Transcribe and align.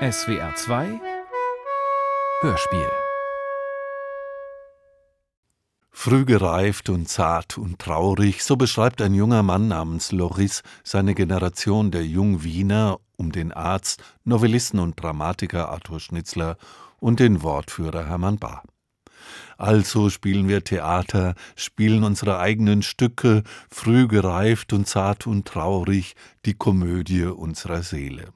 SWR 0.00 0.54
2 0.54 1.00
Hörspiel 2.42 2.88
Früh 5.90 6.24
gereift 6.24 6.88
und 6.88 7.08
zart 7.08 7.58
und 7.58 7.80
traurig, 7.80 8.44
so 8.44 8.54
beschreibt 8.54 9.02
ein 9.02 9.12
junger 9.12 9.42
Mann 9.42 9.66
namens 9.66 10.12
Loris 10.12 10.62
seine 10.84 11.16
Generation 11.16 11.90
der 11.90 12.06
Jungwiener 12.06 13.00
um 13.16 13.32
den 13.32 13.50
Arzt, 13.50 14.00
Novellisten 14.22 14.78
und 14.78 15.02
Dramatiker 15.02 15.68
Arthur 15.68 15.98
Schnitzler 15.98 16.58
und 17.00 17.18
den 17.18 17.42
Wortführer 17.42 18.06
Hermann 18.06 18.38
Bahr. 18.38 18.62
Also 19.56 20.10
spielen 20.10 20.46
wir 20.46 20.62
Theater, 20.62 21.34
spielen 21.56 22.04
unsere 22.04 22.38
eigenen 22.38 22.82
Stücke, 22.82 23.42
früh 23.68 24.06
gereift 24.06 24.72
und 24.72 24.86
zart 24.86 25.26
und 25.26 25.48
traurig, 25.48 26.14
die 26.44 26.54
Komödie 26.54 27.24
unserer 27.24 27.82
Seele. 27.82 28.32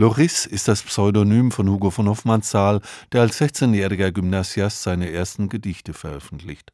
Loris 0.00 0.46
ist 0.46 0.66
das 0.66 0.82
Pseudonym 0.82 1.50
von 1.50 1.68
Hugo 1.68 1.90
von 1.90 2.08
Hofmannsthal, 2.08 2.80
der 3.12 3.20
als 3.20 3.38
16-jähriger 3.38 4.12
Gymnasiast 4.12 4.82
seine 4.82 5.12
ersten 5.12 5.50
Gedichte 5.50 5.92
veröffentlicht. 5.92 6.72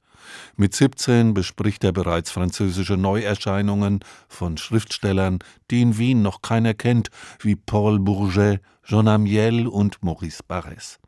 Mit 0.54 0.76
17 0.76 1.34
bespricht 1.34 1.82
er 1.82 1.90
bereits 1.90 2.30
französische 2.30 2.96
Neuerscheinungen 2.96 3.98
von 4.28 4.56
Schriftstellern, 4.58 5.40
die 5.72 5.82
in 5.82 5.98
Wien 5.98 6.22
noch 6.22 6.40
keiner 6.40 6.72
kennt, 6.72 7.08
wie 7.40 7.56
Paul 7.56 7.98
Bourget, 7.98 8.60
Jean 8.84 9.08
Amiel 9.08 9.66
und 9.66 10.04
Maurice 10.04 10.44
Barrès. 10.48 10.98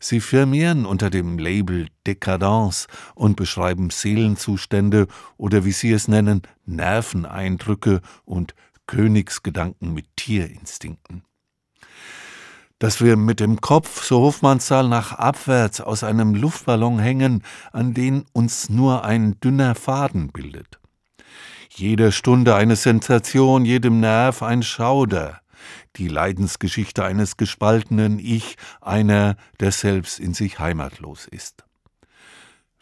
Sie 0.00 0.20
firmieren 0.20 0.84
unter 0.84 1.08
dem 1.08 1.38
Label 1.38 1.88
Dekadence 2.06 2.88
und 3.14 3.36
beschreiben 3.36 3.88
Seelenzustände 3.88 5.06
oder 5.38 5.64
wie 5.64 5.72
sie 5.72 5.92
es 5.92 6.08
nennen, 6.08 6.42
Nerveneindrücke 6.66 8.02
und 8.26 8.54
Königsgedanken 8.86 9.94
mit 9.94 10.14
Tierinstinkten. 10.14 11.22
Dass 12.78 13.00
wir 13.00 13.16
mit 13.16 13.40
dem 13.40 13.60
Kopf, 13.60 14.04
so 14.04 14.20
Hofmannsthal, 14.20 14.88
nach 14.88 15.12
abwärts 15.12 15.80
aus 15.80 16.04
einem 16.04 16.34
Luftballon 16.34 16.98
hängen, 16.98 17.42
an 17.72 17.92
den 17.92 18.24
uns 18.32 18.68
nur 18.68 19.04
ein 19.04 19.40
dünner 19.40 19.74
Faden 19.74 20.28
bildet. 20.28 20.78
Jede 21.70 22.12
Stunde 22.12 22.54
eine 22.54 22.76
Sensation, 22.76 23.64
jedem 23.64 24.00
Nerv 24.00 24.42
ein 24.42 24.62
Schauder 24.62 25.40
die 25.96 26.08
Leidensgeschichte 26.08 27.04
eines 27.04 27.36
gespaltenen 27.36 28.18
Ich, 28.18 28.56
einer, 28.80 29.36
der 29.60 29.72
selbst 29.72 30.20
in 30.20 30.34
sich 30.34 30.58
heimatlos 30.58 31.26
ist. 31.26 31.64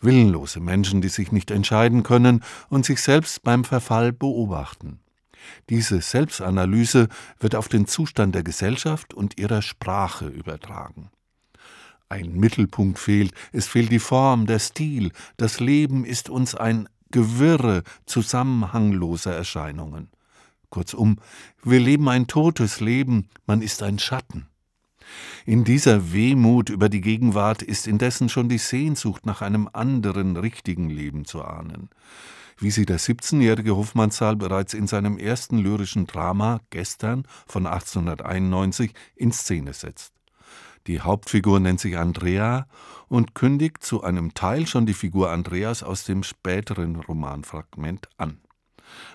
Willenlose 0.00 0.60
Menschen, 0.60 1.00
die 1.00 1.08
sich 1.08 1.32
nicht 1.32 1.50
entscheiden 1.50 2.02
können 2.02 2.44
und 2.68 2.84
sich 2.84 3.00
selbst 3.00 3.42
beim 3.42 3.64
Verfall 3.64 4.12
beobachten. 4.12 5.00
Diese 5.68 6.00
Selbstanalyse 6.00 7.08
wird 7.40 7.54
auf 7.54 7.68
den 7.68 7.86
Zustand 7.86 8.34
der 8.34 8.42
Gesellschaft 8.42 9.14
und 9.14 9.38
ihrer 9.38 9.62
Sprache 9.62 10.26
übertragen. 10.26 11.10
Ein 12.08 12.34
Mittelpunkt 12.34 12.98
fehlt, 12.98 13.32
es 13.52 13.66
fehlt 13.66 13.90
die 13.90 13.98
Form, 13.98 14.46
der 14.46 14.60
Stil, 14.60 15.10
das 15.36 15.58
Leben 15.58 16.04
ist 16.04 16.30
uns 16.30 16.54
ein 16.54 16.88
Gewirre 17.10 17.82
zusammenhangloser 18.04 19.34
Erscheinungen. 19.34 20.08
Kurzum, 20.70 21.18
wir 21.64 21.80
leben 21.80 22.08
ein 22.08 22.26
totes 22.26 22.80
Leben, 22.80 23.28
man 23.46 23.62
ist 23.62 23.82
ein 23.82 23.98
Schatten. 23.98 24.46
In 25.44 25.64
dieser 25.64 26.12
Wehmut 26.12 26.68
über 26.68 26.88
die 26.88 27.00
Gegenwart 27.00 27.62
ist 27.62 27.86
indessen 27.86 28.28
schon 28.28 28.48
die 28.48 28.58
Sehnsucht 28.58 29.26
nach 29.26 29.42
einem 29.42 29.68
anderen, 29.72 30.36
richtigen 30.36 30.90
Leben 30.90 31.24
zu 31.24 31.44
ahnen. 31.44 31.88
Wie 32.58 32.70
sie 32.70 32.86
der 32.86 32.98
17-jährige 32.98 33.76
Hofmannsthal 33.76 34.36
bereits 34.36 34.72
in 34.72 34.86
seinem 34.86 35.18
ersten 35.18 35.58
lyrischen 35.58 36.06
Drama 36.06 36.60
Gestern 36.70 37.26
von 37.46 37.66
1891 37.66 38.94
in 39.14 39.30
Szene 39.32 39.74
setzt. 39.74 40.14
Die 40.86 41.00
Hauptfigur 41.00 41.60
nennt 41.60 41.80
sich 41.80 41.98
Andrea 41.98 42.66
und 43.08 43.34
kündigt 43.34 43.82
zu 43.82 44.02
einem 44.02 44.34
Teil 44.34 44.66
schon 44.66 44.86
die 44.86 44.94
Figur 44.94 45.30
Andreas 45.30 45.82
aus 45.82 46.04
dem 46.04 46.22
späteren 46.22 46.96
Romanfragment 46.96 48.08
an. 48.16 48.38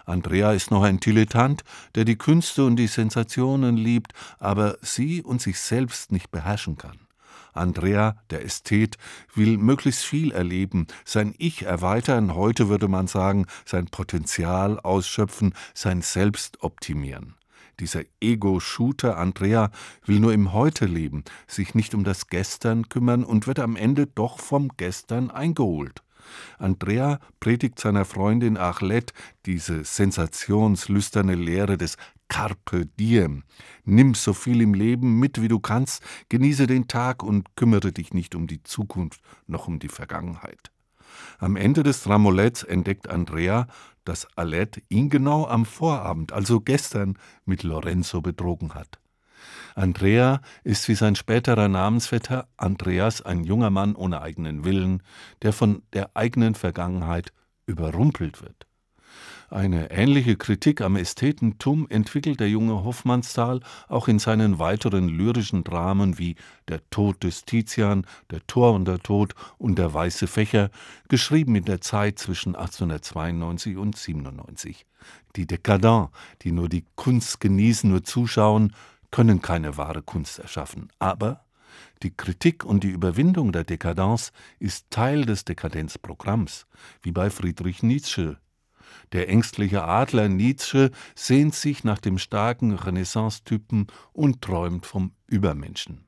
Andrea 0.06 0.52
ist 0.52 0.70
noch 0.70 0.84
ein 0.84 1.00
Dilettant, 1.00 1.64
der 1.96 2.06
die 2.06 2.18
Künste 2.18 2.66
und 2.66 2.76
die 2.76 2.88
Sensationen 2.88 3.78
liebt, 3.78 4.14
aber 4.38 4.78
sie 4.82 5.24
und 5.24 5.42
sich 5.42 5.60
selbst 5.60 6.12
nicht 6.12 6.30
beherrschen 6.30 6.78
kann. 6.78 7.01
Andrea, 7.54 8.18
der 8.30 8.44
Ästhet, 8.44 8.98
will 9.36 9.58
möglichst 9.58 10.04
viel 10.04 10.32
erleben, 10.32 10.88
sein 11.06 11.34
Ich 11.38 11.64
erweitern, 11.64 12.36
heute 12.36 12.70
würde 12.70 12.88
man 12.88 13.08
sagen, 13.08 13.46
sein 13.66 13.86
Potenzial 13.86 14.80
ausschöpfen, 14.80 15.54
sein 15.74 16.02
Selbst 16.02 16.64
optimieren. 16.64 17.36
Dieser 17.80 18.02
Ego-Shooter 18.20 19.18
Andrea 19.18 19.72
will 20.06 20.20
nur 20.20 20.34
im 20.34 20.54
Heute 20.54 20.86
leben, 20.86 21.24
sich 21.48 21.74
nicht 21.74 21.96
um 21.96 22.04
das 22.04 22.28
Gestern 22.28 22.90
kümmern 22.90 23.24
und 23.24 23.48
wird 23.48 23.60
am 23.60 23.76
Ende 23.76 24.06
doch 24.06 24.40
vom 24.40 24.70
Gestern 24.78 25.32
eingeholt. 25.32 26.04
Andrea 26.60 27.20
predigt 27.40 27.80
seiner 27.80 28.06
Freundin 28.06 28.58
Achlet 28.58 29.14
diese 29.46 29.84
sensationslüsterne 29.84 31.36
Lehre 31.36 31.78
des 31.78 31.98
Carpe 32.32 32.86
diem. 32.86 33.44
Nimm 33.84 34.14
so 34.14 34.32
viel 34.32 34.62
im 34.62 34.74
Leben 34.74 35.20
mit, 35.20 35.42
wie 35.42 35.50
du 35.50 35.60
kannst, 35.60 36.02
genieße 36.30 36.66
den 36.66 36.88
Tag 36.88 37.24
und 37.24 37.58
kümmere 37.58 37.92
dich 37.92 38.14
nicht 38.14 38.36
um 38.36 38.48
die 38.48 38.64
Zukunft 38.64 39.20
noch 39.48 39.68
um 39.68 39.80
die 39.80 39.90
Vergangenheit. 39.90 40.72
Am 41.40 41.58
Ende 41.58 41.84
des 41.84 42.04
Dramoletts 42.04 42.64
entdeckt 42.64 43.10
Andrea, 43.10 43.68
dass 44.06 44.28
Alette 44.38 44.82
ihn 44.88 45.10
genau 45.10 45.46
am 45.46 45.66
Vorabend, 45.66 46.32
also 46.32 46.62
gestern, 46.62 47.18
mit 47.44 47.64
Lorenzo 47.64 48.22
betrogen 48.22 48.76
hat. 48.76 49.02
Andrea 49.76 50.40
ist 50.64 50.88
wie 50.88 50.96
sein 50.96 51.16
späterer 51.18 51.68
Namensvetter 51.68 52.48
Andreas 52.56 53.22
ein 53.22 53.44
junger 53.44 53.72
Mann 53.72 53.94
ohne 53.94 54.22
eigenen 54.22 54.64
Willen, 54.64 55.04
der 55.42 55.52
von 55.52 55.84
der 55.92 56.12
eigenen 56.16 56.56
Vergangenheit 56.56 57.34
überrumpelt 57.66 58.42
wird. 58.42 58.68
Eine 59.52 59.92
ähnliche 59.92 60.38
Kritik 60.38 60.80
am 60.80 60.96
Ästhetentum 60.96 61.86
entwickelt 61.90 62.40
der 62.40 62.48
junge 62.48 62.86
Hofmannsthal 62.86 63.60
auch 63.90 64.08
in 64.08 64.18
seinen 64.18 64.60
weiteren 64.60 65.10
lyrischen 65.10 65.66
Dramen 65.66 66.18
wie 66.18 66.36
Der 66.70 66.80
Tod 66.90 67.22
des 67.22 67.44
Tizian, 67.44 68.08
Der 68.30 68.48
Tor 68.48 68.74
und 68.74 68.86
der 68.88 69.00
Tod 69.00 69.36
und 69.58 69.78
Der 69.78 69.94
weiße 69.94 70.28
Fächer, 70.28 70.70
geschrieben 71.10 71.56
in 71.56 71.66
der 71.66 71.82
Zeit 71.82 72.18
zwischen 72.18 72.56
1892 72.56 73.76
und 73.76 73.98
97. 73.98 74.86
Die 75.36 75.48
Dekadents, 75.48 76.12
die 76.44 76.54
nur 76.54 76.70
die 76.70 76.86
Kunst 76.96 77.42
genießen, 77.42 77.90
nur 77.90 78.06
zuschauen, 78.06 78.74
können 79.12 79.42
keine 79.42 79.76
wahre 79.76 80.02
Kunst 80.02 80.40
erschaffen. 80.40 80.88
Aber 80.98 81.44
die 82.04 82.16
Kritik 82.16 82.64
und 82.64 82.86
die 82.86 82.92
Überwindung 82.92 83.52
der 83.52 83.66
Dekadenz 83.66 84.32
ist 84.60 84.90
Teil 84.92 85.26
des 85.26 85.44
Dekadenzprogramms, 85.44 86.68
wie 87.02 87.12
bei 87.12 87.30
Friedrich 87.30 87.84
Nietzsche. 87.84 88.38
Der 89.12 89.30
ängstliche 89.30 89.84
Adler 89.84 90.30
Nietzsche 90.30 90.92
sehnt 91.16 91.56
sich 91.56 91.84
nach 91.84 92.00
dem 92.00 92.18
starken 92.18 92.74
Renaissance-Typen 92.74 93.88
und 94.14 94.42
träumt 94.42 94.86
vom 94.86 95.12
Übermenschen. 95.28 96.08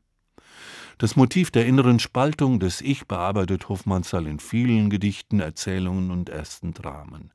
Das 0.98 1.16
Motiv 1.16 1.52
der 1.52 1.66
inneren 1.66 2.00
Spaltung 2.00 2.60
des 2.60 2.82
Ich 2.82 3.08
bearbeitet 3.08 3.68
Hofmannsthal 3.68 4.28
in 4.28 4.40
vielen 4.40 4.90
Gedichten, 4.90 5.40
Erzählungen 5.40 6.12
und 6.12 6.30
ersten 6.30 6.74
Dramen. 6.74 7.32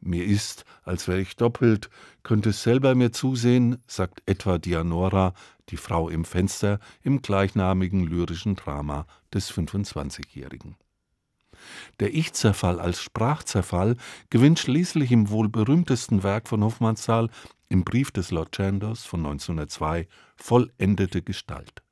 Mir 0.00 0.24
ist, 0.24 0.64
als 0.82 1.06
wäre 1.06 1.20
ich 1.20 1.36
doppelt, 1.36 1.88
könnte 2.24 2.50
es 2.50 2.62
selber 2.62 2.94
mir 2.96 3.12
zusehen, 3.12 3.78
sagt 3.86 4.22
etwa 4.26 4.58
Dianora, 4.58 5.32
die 5.68 5.76
Frau 5.76 6.08
im 6.08 6.24
Fenster, 6.24 6.80
im 7.02 7.22
gleichnamigen 7.22 8.04
lyrischen 8.04 8.56
Drama 8.56 9.06
des 9.32 9.52
25-Jährigen. 9.52 10.76
Der 12.00 12.14
Ich-Zerfall 12.14 12.80
als 12.80 13.00
Sprachzerfall 13.00 13.96
gewinnt 14.30 14.58
schließlich 14.58 15.12
im 15.12 15.30
wohl 15.30 15.48
berühmtesten 15.48 16.22
Werk 16.22 16.48
von 16.48 16.62
Hofmannsthal, 16.64 17.28
im 17.68 17.84
Brief 17.84 18.10
des 18.10 18.30
Lord 18.30 18.54
Chandos 18.54 19.04
von 19.04 19.20
1902, 19.20 20.06
vollendete 20.36 21.22
Gestalt. 21.22 21.82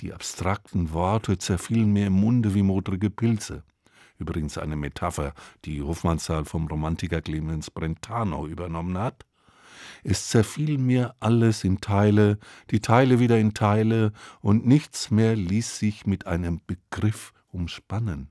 Die 0.00 0.12
abstrakten 0.12 0.92
Worte 0.92 1.38
zerfielen 1.38 1.92
mir 1.92 2.06
im 2.06 2.14
Munde 2.14 2.54
wie 2.54 2.62
modrige 2.62 3.10
Pilze 3.10 3.64
übrigens 4.18 4.58
eine 4.58 4.76
Metapher, 4.76 5.32
die 5.64 5.82
Hofmannsthal 5.82 6.44
vom 6.44 6.66
Romantiker 6.66 7.22
Clemens 7.22 7.70
Brentano 7.70 8.46
übernommen 8.46 8.98
hat. 8.98 9.24
Es 10.04 10.28
zerfiel 10.28 10.78
mir 10.78 11.14
alles 11.20 11.64
in 11.64 11.80
Teile, 11.80 12.38
die 12.70 12.80
Teile 12.80 13.20
wieder 13.20 13.38
in 13.38 13.54
Teile, 13.54 14.12
und 14.40 14.66
nichts 14.66 15.10
mehr 15.10 15.36
ließ 15.36 15.78
sich 15.78 16.06
mit 16.06 16.26
einem 16.26 16.60
Begriff 16.66 17.32
umspannen. 17.48 18.30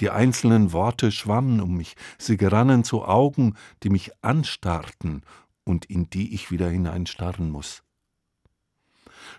Die 0.00 0.10
einzelnen 0.10 0.72
Worte 0.72 1.12
schwammen 1.12 1.60
um 1.60 1.76
mich, 1.76 1.94
sie 2.18 2.36
gerannen 2.36 2.84
zu 2.84 3.04
Augen, 3.04 3.54
die 3.82 3.90
mich 3.90 4.10
anstarrten 4.22 5.22
und 5.64 5.84
in 5.84 6.10
die 6.10 6.34
ich 6.34 6.50
wieder 6.50 6.68
hineinstarren 6.68 7.50
muss. 7.50 7.82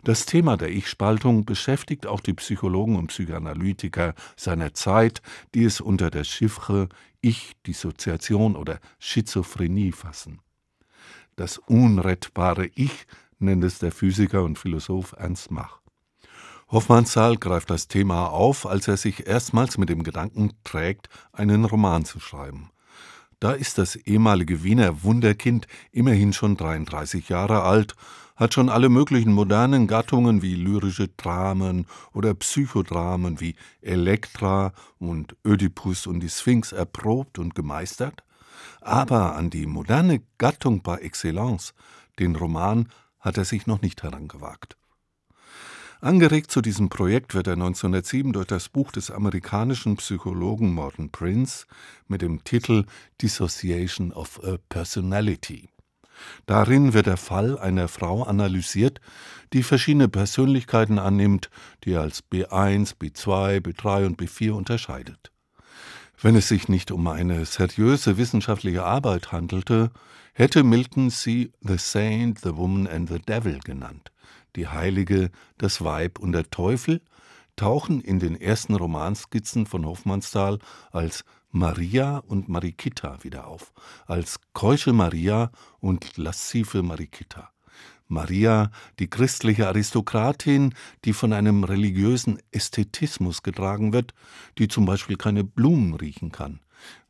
Das 0.04 0.26
Thema 0.26 0.58
der 0.58 0.70
Ich-Spaltung 0.70 1.46
beschäftigt 1.46 2.08
auch 2.08 2.20
die 2.20 2.34
Psychologen 2.34 2.96
und 2.96 3.08
Psychoanalytiker 3.08 4.16
seiner 4.36 4.74
Zeit, 4.74 5.22
die 5.54 5.64
es 5.64 5.82
unter 5.82 6.10
der 6.10 6.24
Chiffre 6.24 6.90
Ich-Dissoziation 7.22 8.56
oder 8.56 8.80
Schizophrenie 9.00 9.92
fassen. 9.92 10.40
Das 11.36 11.58
unrettbare 11.58 12.70
Ich 12.76 13.06
nennt 13.40 13.64
es 13.64 13.80
der 13.80 13.92
Physiker 13.92 14.44
und 14.44 14.60
Philosoph 14.60 15.14
Ernst 15.18 15.52
Mach. 15.52 15.83
Hoffmannsthal 16.74 17.38
greift 17.38 17.70
das 17.70 17.88
Thema 17.88 18.30
auf, 18.30 18.66
als 18.66 18.88
er 18.88 18.98
sich 18.98 19.28
erstmals 19.28 19.78
mit 19.78 19.90
dem 19.90 20.02
Gedanken 20.02 20.54
trägt, 20.64 21.08
einen 21.32 21.66
Roman 21.66 22.04
zu 22.04 22.20
schreiben. 22.20 22.72
Da 23.40 23.52
ist 23.52 23.78
das 23.78 23.96
ehemalige 23.96 24.64
Wiener 24.64 25.04
Wunderkind 25.04 25.68
immerhin 25.92 26.34
schon 26.34 26.58
33 26.58 27.30
Jahre 27.30 27.62
alt, 27.62 27.94
hat 28.36 28.56
schon 28.56 28.70
alle 28.70 28.90
möglichen 28.90 29.34
modernen 29.34 29.86
Gattungen 29.86 30.42
wie 30.42 30.56
lyrische 30.56 31.10
Dramen 31.10 31.86
oder 32.12 32.34
Psychodramen 32.34 33.40
wie 33.40 33.54
Elektra 33.84 34.74
und 34.98 35.36
Ödipus 35.46 36.08
und 36.08 36.22
die 36.22 36.30
Sphinx 36.30 36.72
erprobt 36.72 37.38
und 37.38 37.54
gemeistert, 37.54 38.24
aber 38.82 39.36
an 39.36 39.52
die 39.52 39.68
moderne 39.68 40.24
Gattung 40.40 40.82
par 40.82 41.04
excellence, 41.04 41.76
den 42.18 42.36
Roman, 42.36 42.90
hat 43.20 43.38
er 43.38 43.46
sich 43.46 43.68
noch 43.68 43.84
nicht 43.84 44.02
herangewagt. 44.02 44.76
Angeregt 46.04 46.52
zu 46.52 46.60
diesem 46.60 46.90
Projekt 46.90 47.34
wird 47.34 47.48
er 47.48 47.54
1907 47.54 48.34
durch 48.34 48.48
das 48.48 48.68
Buch 48.68 48.92
des 48.92 49.10
amerikanischen 49.10 49.96
Psychologen 49.96 50.74
Morton 50.74 51.10
Prince 51.12 51.66
mit 52.10 52.22
dem 52.22 52.44
Titel 52.44 52.84
Dissociation 53.22 54.12
of 54.12 54.44
a 54.44 54.58
Personality. 54.68 55.70
Darin 56.46 56.92
wird 56.92 57.06
der 57.06 57.16
Fall 57.16 57.58
einer 57.58 57.88
Frau 57.88 58.24
analysiert, 58.24 59.00
die 59.54 59.64
verschiedene 59.64 60.10
Persönlichkeiten 60.10 61.00
annimmt, 61.00 61.50
die 61.86 61.94
er 61.94 62.02
als 62.02 62.22
B1, 62.30 62.98
B2, 62.98 63.62
B3 63.62 64.06
und 64.06 64.22
B4 64.22 64.52
unterscheidet. 64.52 65.32
Wenn 66.22 66.36
es 66.36 66.50
sich 66.50 66.68
nicht 66.68 66.92
um 66.92 67.08
eine 67.08 67.46
seriöse 67.46 68.18
wissenschaftliche 68.18 68.84
Arbeit 68.84 69.32
handelte, 69.32 69.90
hätte 70.34 70.66
Milton 70.66 71.10
sie 71.12 71.54
The 71.62 71.78
Saint, 71.78 72.42
the 72.42 72.58
Woman 72.58 72.88
and 72.88 73.08
the 73.08 73.20
Devil 73.20 73.60
genannt 73.60 74.12
die 74.56 74.68
Heilige, 74.68 75.32
das 75.58 75.84
Weib 75.84 76.20
und 76.20 76.32
der 76.32 76.50
Teufel 76.50 77.02
tauchen 77.56 78.02
in 78.02 78.20
den 78.20 78.40
ersten 78.40 78.76
Romanskizzen 78.76 79.66
von 79.66 79.86
Hofmannsthal 79.86 80.60
als 80.92 81.24
Maria 81.52 82.18
und 82.18 82.50
Marikita 82.50 83.24
wieder 83.24 83.48
auf, 83.48 83.74
als 84.08 84.40
keusche 84.54 84.92
Maria 84.92 85.52
und 85.80 86.18
lascive 86.18 86.82
Marikita. 86.82 87.52
Maria, 88.08 88.72
die 89.00 89.10
christliche 89.10 89.68
Aristokratin, 89.68 90.74
die 91.06 91.14
von 91.14 91.32
einem 91.32 91.64
religiösen 91.64 92.40
Ästhetismus 92.52 93.44
getragen 93.44 93.94
wird, 93.94 94.14
die 94.58 94.68
zum 94.68 94.86
Beispiel 94.86 95.16
keine 95.16 95.44
Blumen 95.44 95.94
riechen 95.94 96.32
kann. 96.32 96.60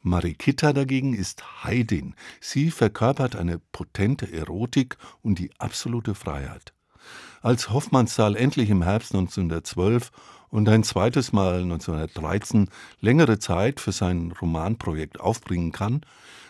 Marikita 0.01 0.73
dagegen 0.73 1.13
ist 1.13 1.63
Heidin. 1.63 2.15
Sie 2.39 2.69
verkörpert 2.69 3.35
eine 3.35 3.59
potente 3.59 4.31
Erotik 4.31 4.97
und 5.21 5.39
die 5.39 5.51
absolute 5.57 6.15
Freiheit. 6.15 6.73
Als 7.43 7.71
Hoffmannsthal 7.71 8.37
endlich 8.37 8.69
im 8.69 8.83
Herbst 8.83 9.13
1912 9.13 10.11
und 10.47 10.69
ein 10.69 10.81
zweites 10.83 11.33
Mal 11.33 11.63
1913 11.63 12.69
längere 13.01 13.37
Zeit 13.37 13.81
für 13.81 13.91
sein 13.91 14.31
Romanprojekt 14.31 15.19
aufbringen 15.19 15.73
kann, 15.73 16.05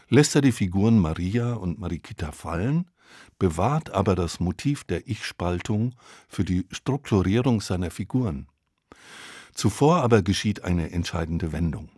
lässt 0.10 0.36
er 0.36 0.42
die 0.42 0.52
Figuren 0.52 1.00
Maria 1.00 1.54
und 1.54 1.80
Marikita 1.80 2.32
fallen, 2.32 2.92
bewahrt 3.40 3.90
aber 3.90 4.14
das 4.14 4.40
Motiv 4.40 4.84
der 4.84 5.08
Ich-Spaltung 5.08 5.96
für 6.28 6.44
die 6.44 6.68
Strukturierung 6.70 7.60
seiner 7.60 7.90
Figuren. 7.90 8.46
Zuvor 9.56 10.04
aber 10.04 10.22
geschieht 10.22 10.64
eine 10.64 10.92
entscheidende 10.92 11.52
Wendung. 11.54 11.90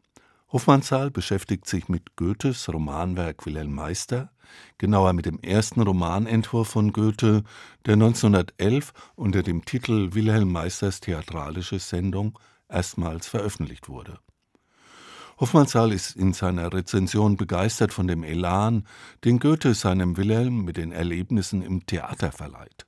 Hofmannsthal 0.51 1.09
beschäftigt 1.09 1.67
sich 1.67 1.89
mit 1.89 2.15
Goethes 2.15 2.71
Romanwerk 2.71 3.45
Wilhelm 3.45 3.73
Meister, 3.73 4.31
genauer 4.77 5.13
mit 5.13 5.25
dem 5.25 5.39
ersten 5.39 5.81
Romanentwurf 5.81 6.67
von 6.69 6.93
Goethe, 6.93 7.43
der 7.85 7.93
1911 7.93 8.93
unter 9.15 9.41
dem 9.41 9.65
Titel 9.65 10.13
Wilhelm 10.13 10.51
Meisters 10.51 10.99
theatralische 10.99 11.79
Sendung 11.79 12.37
erstmals 12.69 13.27
veröffentlicht 13.27 13.89
wurde. 13.89 14.19
Hofmannsthal 15.39 15.91
ist 15.91 16.15
in 16.15 16.31
seiner 16.31 16.71
Rezension 16.71 17.37
begeistert 17.37 17.91
von 17.91 18.07
dem 18.07 18.23
Elan, 18.23 18.85
den 19.23 19.39
Goethe 19.39 19.73
seinem 19.73 20.15
Wilhelm 20.15 20.63
mit 20.63 20.77
den 20.77 20.91
Erlebnissen 20.91 21.63
im 21.63 21.85
Theater 21.87 22.31
verleiht. 22.31 22.85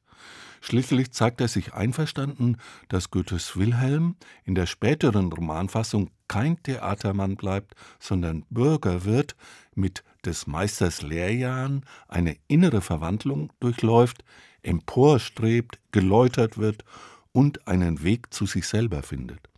Schließlich 0.62 1.12
zeigt 1.12 1.42
er 1.42 1.48
sich 1.48 1.74
einverstanden, 1.74 2.57
dass 2.88 3.12
Goethes 3.12 3.57
Wilhelm 3.57 4.15
in 4.44 4.56
der 4.56 4.65
späteren 4.65 5.31
Romanfassung 5.31 6.09
kein 6.27 6.62
Theatermann 6.63 7.35
bleibt, 7.35 7.75
sondern 8.00 8.45
Bürger 8.50 9.06
wird, 9.06 9.35
mit 9.75 10.03
des 10.25 10.47
Meisters 10.47 11.01
Lehrjahren 11.01 11.85
eine 12.07 12.38
innere 12.47 12.81
Verwandlung 12.81 13.51
durchläuft, 13.59 14.24
emporstrebt, 14.62 15.79
geläutert 15.91 16.57
wird 16.57 16.83
und 17.31 17.68
einen 17.68 18.03
Weg 18.03 18.33
zu 18.33 18.45
sich 18.45 18.68
selber 18.68 19.03
findet. 19.03 19.50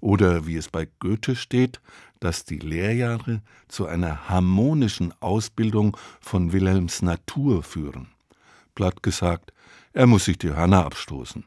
Oder 0.00 0.46
wie 0.46 0.56
es 0.56 0.68
bei 0.68 0.88
Goethe 1.00 1.36
steht, 1.36 1.80
dass 2.20 2.44
die 2.44 2.58
Lehrjahre 2.58 3.42
zu 3.68 3.86
einer 3.86 4.28
harmonischen 4.28 5.12
Ausbildung 5.20 5.96
von 6.20 6.52
Wilhelms 6.52 7.02
Natur 7.02 7.62
führen. 7.62 8.08
Platt 8.74 9.02
gesagt, 9.02 9.52
er 9.92 10.06
muss 10.06 10.26
sich 10.26 10.38
die 10.38 10.50
Hörner 10.50 10.84
abstoßen. 10.84 11.44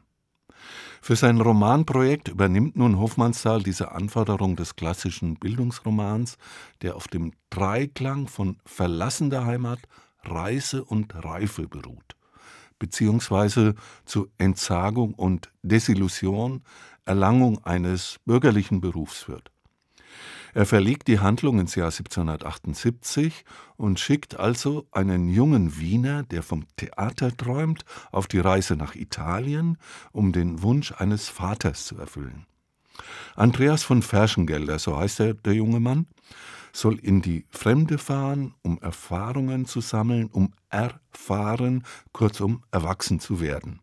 Für 1.04 1.16
sein 1.16 1.40
Romanprojekt 1.40 2.28
übernimmt 2.28 2.76
nun 2.76 2.96
Hofmannsthal 2.96 3.60
diese 3.60 3.90
Anforderung 3.90 4.54
des 4.54 4.76
klassischen 4.76 5.34
Bildungsromans, 5.34 6.38
der 6.80 6.94
auf 6.94 7.08
dem 7.08 7.32
Dreiklang 7.50 8.28
von 8.28 8.56
Verlassen 8.64 9.28
der 9.28 9.44
Heimat, 9.44 9.80
Reise 10.22 10.84
und 10.84 11.12
Reife 11.24 11.66
beruht, 11.66 12.14
beziehungsweise 12.78 13.74
zu 14.04 14.28
Entsagung 14.38 15.14
und 15.14 15.50
Desillusion, 15.62 16.62
Erlangung 17.04 17.64
eines 17.64 18.20
bürgerlichen 18.24 18.80
Berufs 18.80 19.24
führt. 19.24 19.51
Er 20.54 20.66
verlegt 20.66 21.08
die 21.08 21.18
Handlung 21.18 21.58
ins 21.58 21.74
Jahr 21.76 21.86
1778 21.86 23.44
und 23.76 23.98
schickt 23.98 24.38
also 24.38 24.86
einen 24.92 25.28
jungen 25.28 25.78
Wiener, 25.78 26.24
der 26.24 26.42
vom 26.42 26.66
Theater 26.76 27.34
träumt, 27.34 27.84
auf 28.10 28.26
die 28.28 28.38
Reise 28.38 28.76
nach 28.76 28.94
Italien, 28.94 29.78
um 30.12 30.32
den 30.32 30.62
Wunsch 30.62 30.92
eines 30.92 31.28
Vaters 31.28 31.86
zu 31.86 31.96
erfüllen. 31.96 32.46
Andreas 33.34 33.82
von 33.82 34.02
Ferschengelder, 34.02 34.78
so 34.78 34.98
heißt 34.98 35.20
er, 35.20 35.34
der 35.34 35.54
junge 35.54 35.80
Mann, 35.80 36.06
soll 36.72 36.98
in 36.98 37.22
die 37.22 37.46
Fremde 37.50 37.96
fahren, 37.96 38.54
um 38.62 38.78
Erfahrungen 38.80 39.64
zu 39.64 39.80
sammeln, 39.80 40.26
um 40.26 40.52
erfahren, 40.68 41.84
kurzum 42.12 42.62
erwachsen 42.70 43.20
zu 43.20 43.40
werden. 43.40 43.80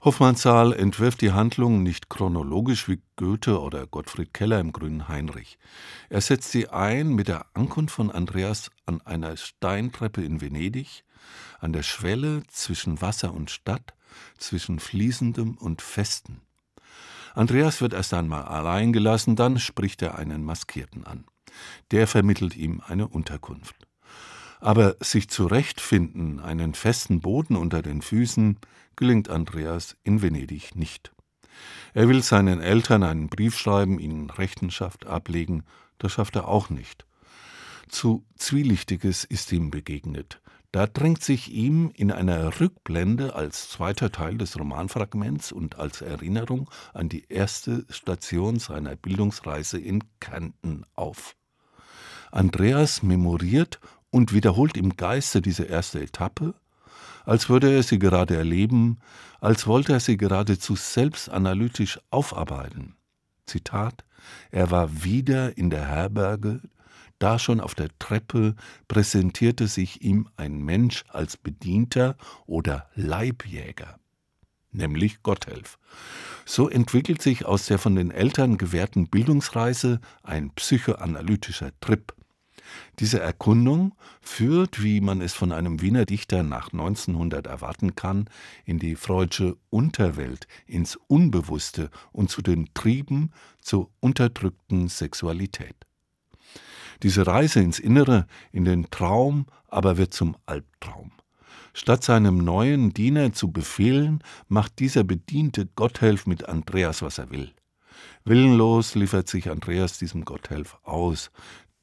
Hofmannsthal 0.00 0.74
entwirft 0.74 1.22
die 1.22 1.32
Handlung 1.32 1.82
nicht 1.82 2.08
chronologisch 2.08 2.86
wie 2.86 3.02
Goethe 3.16 3.60
oder 3.60 3.84
Gottfried 3.88 4.32
Keller 4.32 4.60
im 4.60 4.72
Grünen 4.72 5.08
Heinrich. 5.08 5.58
Er 6.08 6.20
setzt 6.20 6.52
sie 6.52 6.68
ein 6.68 7.08
mit 7.08 7.26
der 7.26 7.46
Ankunft 7.54 7.96
von 7.96 8.12
Andreas 8.12 8.70
an 8.86 9.00
einer 9.00 9.36
Steintreppe 9.36 10.22
in 10.22 10.40
Venedig, 10.40 11.02
an 11.58 11.72
der 11.72 11.82
Schwelle 11.82 12.44
zwischen 12.46 13.00
Wasser 13.00 13.34
und 13.34 13.50
Stadt, 13.50 13.94
zwischen 14.38 14.78
Fließendem 14.78 15.58
und 15.58 15.82
Festen. 15.82 16.42
Andreas 17.34 17.80
wird 17.80 17.92
erst 17.92 18.14
einmal 18.14 18.44
allein 18.44 18.92
gelassen, 18.92 19.34
dann 19.34 19.58
spricht 19.58 20.00
er 20.02 20.16
einen 20.16 20.44
Maskierten 20.44 21.04
an. 21.08 21.24
Der 21.90 22.06
vermittelt 22.06 22.56
ihm 22.56 22.80
eine 22.86 23.08
Unterkunft. 23.08 23.87
Aber 24.60 24.96
sich 25.00 25.28
zurechtfinden, 25.28 26.40
einen 26.40 26.74
festen 26.74 27.20
Boden 27.20 27.56
unter 27.56 27.82
den 27.82 28.02
Füßen, 28.02 28.58
gelingt 28.96 29.28
Andreas 29.28 29.96
in 30.02 30.22
Venedig 30.22 30.74
nicht. 30.74 31.12
Er 31.94 32.08
will 32.08 32.22
seinen 32.22 32.60
Eltern 32.60 33.02
einen 33.02 33.28
Brief 33.28 33.56
schreiben, 33.58 33.98
ihnen 33.98 34.30
Rechenschaft 34.30 35.06
ablegen, 35.06 35.64
das 35.98 36.12
schafft 36.12 36.36
er 36.36 36.48
auch 36.48 36.70
nicht. 36.70 37.06
Zu 37.88 38.24
Zwielichtiges 38.36 39.24
ist 39.24 39.52
ihm 39.52 39.70
begegnet. 39.70 40.40
Da 40.70 40.86
drängt 40.86 41.22
sich 41.24 41.50
ihm 41.50 41.90
in 41.94 42.12
einer 42.12 42.60
Rückblende 42.60 43.34
als 43.34 43.70
zweiter 43.70 44.12
Teil 44.12 44.36
des 44.36 44.58
Romanfragments 44.58 45.50
und 45.50 45.78
als 45.78 46.02
Erinnerung 46.02 46.68
an 46.92 47.08
die 47.08 47.24
erste 47.28 47.86
Station 47.88 48.58
seiner 48.58 48.94
Bildungsreise 48.94 49.78
in 49.78 50.04
Kärnten 50.20 50.84
auf. 50.94 51.34
Andreas 52.30 53.02
memoriert 53.02 53.80
und 54.10 54.32
wiederholt 54.32 54.76
im 54.76 54.96
Geiste 54.96 55.42
diese 55.42 55.64
erste 55.64 56.00
Etappe, 56.00 56.54
als 57.24 57.48
würde 57.48 57.72
er 57.72 57.82
sie 57.82 57.98
gerade 57.98 58.36
erleben, 58.36 58.98
als 59.40 59.66
wollte 59.66 59.92
er 59.92 60.00
sie 60.00 60.16
geradezu 60.16 60.76
selbstanalytisch 60.76 62.00
aufarbeiten. 62.10 62.96
Zitat 63.46 64.04
Er 64.50 64.70
war 64.70 65.04
wieder 65.04 65.56
in 65.58 65.70
der 65.70 65.86
Herberge, 65.86 66.62
da 67.18 67.38
schon 67.38 67.60
auf 67.60 67.74
der 67.74 67.88
Treppe 67.98 68.54
präsentierte 68.86 69.66
sich 69.66 70.02
ihm 70.02 70.28
ein 70.36 70.62
Mensch 70.62 71.04
als 71.08 71.36
Bedienter 71.36 72.16
oder 72.46 72.88
Leibjäger, 72.94 73.98
nämlich 74.70 75.22
Gotthelf. 75.22 75.78
So 76.44 76.68
entwickelt 76.68 77.20
sich 77.20 77.44
aus 77.44 77.66
der 77.66 77.78
von 77.78 77.96
den 77.96 78.10
Eltern 78.10 78.56
gewährten 78.56 79.08
Bildungsreise 79.08 80.00
ein 80.22 80.50
psychoanalytischer 80.54 81.72
Trip. 81.80 82.14
Diese 82.98 83.20
Erkundung 83.20 83.94
führt, 84.20 84.82
wie 84.82 85.00
man 85.00 85.20
es 85.20 85.34
von 85.34 85.52
einem 85.52 85.80
Wiener 85.80 86.04
Dichter 86.04 86.42
nach 86.42 86.72
1900 86.72 87.46
erwarten 87.46 87.94
kann, 87.94 88.28
in 88.64 88.78
die 88.78 88.96
freudsche 88.96 89.56
Unterwelt, 89.70 90.46
ins 90.66 90.96
Unbewusste 91.06 91.90
und 92.12 92.30
zu 92.30 92.42
den 92.42 92.72
Trieben 92.74 93.30
zur 93.60 93.90
unterdrückten 94.00 94.88
Sexualität. 94.88 95.76
Diese 97.02 97.26
Reise 97.26 97.60
ins 97.60 97.78
Innere, 97.78 98.26
in 98.50 98.64
den 98.64 98.90
Traum, 98.90 99.46
aber 99.68 99.96
wird 99.98 100.12
zum 100.12 100.36
Albtraum. 100.46 101.12
Statt 101.72 102.02
seinem 102.02 102.38
neuen 102.38 102.92
Diener 102.92 103.32
zu 103.32 103.52
befehlen, 103.52 104.24
macht 104.48 104.80
dieser 104.80 105.04
Bediente 105.04 105.66
Gotthelf 105.66 106.26
mit 106.26 106.48
Andreas, 106.48 107.02
was 107.02 107.18
er 107.18 107.30
will. 107.30 107.52
Willenlos 108.24 108.94
liefert 108.94 109.28
sich 109.28 109.48
Andreas 109.48 109.98
diesem 109.98 110.24
Gotthelf 110.24 110.76
aus, 110.82 111.30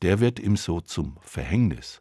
der 0.06 0.20
wird 0.20 0.38
ihm 0.40 0.56
so 0.56 0.82
zum 0.82 1.18
Verhängnis. 1.22 2.00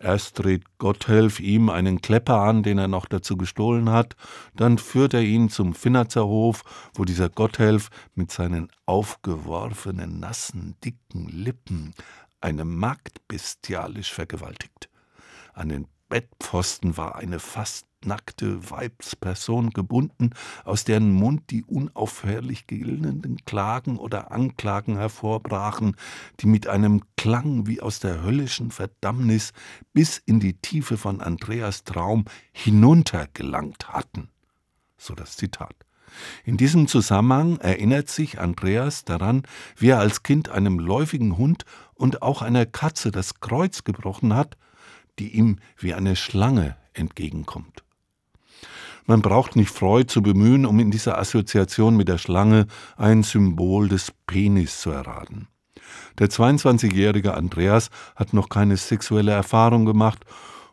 Erst 0.00 0.40
dreht 0.40 0.64
Gotthelf 0.78 1.38
ihm 1.38 1.68
einen 1.68 2.00
Klepper 2.00 2.40
an, 2.40 2.64
den 2.64 2.76
er 2.76 2.88
noch 2.88 3.06
dazu 3.06 3.36
gestohlen 3.36 3.88
hat, 3.90 4.16
dann 4.56 4.78
führt 4.78 5.14
er 5.14 5.22
ihn 5.22 5.48
zum 5.48 5.72
Finnerzerhof, 5.74 6.64
wo 6.92 7.04
dieser 7.04 7.28
Gotthelf 7.28 7.90
mit 8.16 8.32
seinen 8.32 8.68
aufgeworfenen, 8.84 10.18
nassen, 10.18 10.74
dicken 10.82 11.28
Lippen 11.28 11.94
eine 12.40 12.64
Magd 12.64 13.28
bestialisch 13.28 14.12
vergewaltigt. 14.12 14.90
An 15.54 15.68
den 15.68 15.86
Bettpfosten 16.08 16.96
war 16.96 17.14
eine 17.14 17.38
fast 17.38 17.86
nackte 18.04 18.70
Weibsperson 18.70 19.70
gebunden, 19.70 20.30
aus 20.64 20.84
deren 20.84 21.12
Mund 21.12 21.50
die 21.50 21.64
unaufhörlich 21.64 22.66
gellenden 22.66 23.44
Klagen 23.44 23.98
oder 23.98 24.32
Anklagen 24.32 24.96
hervorbrachen, 24.96 25.96
die 26.40 26.46
mit 26.46 26.66
einem 26.66 27.02
Klang 27.16 27.66
wie 27.66 27.80
aus 27.80 28.00
der 28.00 28.22
höllischen 28.22 28.70
Verdammnis 28.70 29.52
bis 29.92 30.18
in 30.18 30.40
die 30.40 30.54
Tiefe 30.54 30.96
von 30.96 31.20
Andreas 31.20 31.84
Traum 31.84 32.24
hinuntergelangt 32.52 33.88
hatten. 33.88 34.30
So 34.96 35.14
das 35.14 35.36
Zitat. 35.36 35.74
In 36.44 36.56
diesem 36.56 36.88
Zusammenhang 36.88 37.58
erinnert 37.58 38.08
sich 38.08 38.40
Andreas 38.40 39.04
daran, 39.04 39.42
wie 39.76 39.90
er 39.90 40.00
als 40.00 40.22
Kind 40.22 40.48
einem 40.48 40.78
läufigen 40.78 41.36
Hund 41.36 41.64
und 41.94 42.22
auch 42.22 42.42
einer 42.42 42.66
Katze 42.66 43.10
das 43.10 43.40
Kreuz 43.40 43.84
gebrochen 43.84 44.34
hat, 44.34 44.56
die 45.18 45.36
ihm 45.36 45.58
wie 45.78 45.94
eine 45.94 46.16
Schlange 46.16 46.76
entgegenkommt. 46.94 47.84
Man 49.10 49.22
braucht 49.22 49.56
nicht 49.56 49.72
Freud 49.72 50.06
zu 50.06 50.22
bemühen, 50.22 50.64
um 50.64 50.78
in 50.78 50.92
dieser 50.92 51.18
Assoziation 51.18 51.96
mit 51.96 52.06
der 52.06 52.16
Schlange 52.16 52.68
ein 52.96 53.24
Symbol 53.24 53.88
des 53.88 54.12
Penis 54.28 54.80
zu 54.80 54.90
erraten. 54.92 55.48
Der 56.20 56.28
22-jährige 56.28 57.34
Andreas 57.34 57.90
hat 58.14 58.34
noch 58.34 58.48
keine 58.48 58.76
sexuelle 58.76 59.32
Erfahrung 59.32 59.84
gemacht 59.84 60.24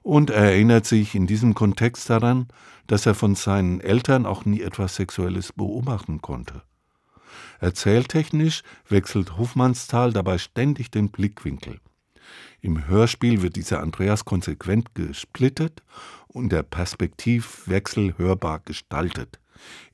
und 0.03 0.29
er 0.29 0.51
erinnert 0.51 0.85
sich 0.85 1.15
in 1.15 1.25
diesem 1.25 1.55
Kontext 1.55 2.11
daran, 2.11 2.47
dass 2.85 3.07
er 3.07 3.15
von 3.15 3.33
seinen 3.33 3.81
Eltern 3.81 4.27
auch 4.27 4.45
nie 4.45 4.61
etwas 4.61 4.97
Sexuelles 4.97 5.51
beobachten 5.51 6.21
konnte. 6.21 6.61
Erzähltechnisch 7.59 8.61
wechselt 8.87 9.39
Hofmannsthal 9.39 10.13
dabei 10.13 10.37
ständig 10.37 10.91
den 10.91 11.09
Blickwinkel. 11.09 11.79
Im 12.61 12.87
Hörspiel 12.87 13.41
wird 13.41 13.55
dieser 13.55 13.81
Andreas 13.81 14.25
konsequent 14.25 14.95
gesplittet 14.95 15.83
und 16.27 16.51
der 16.51 16.63
Perspektivwechsel 16.63 18.17
hörbar 18.17 18.61
gestaltet. 18.65 19.39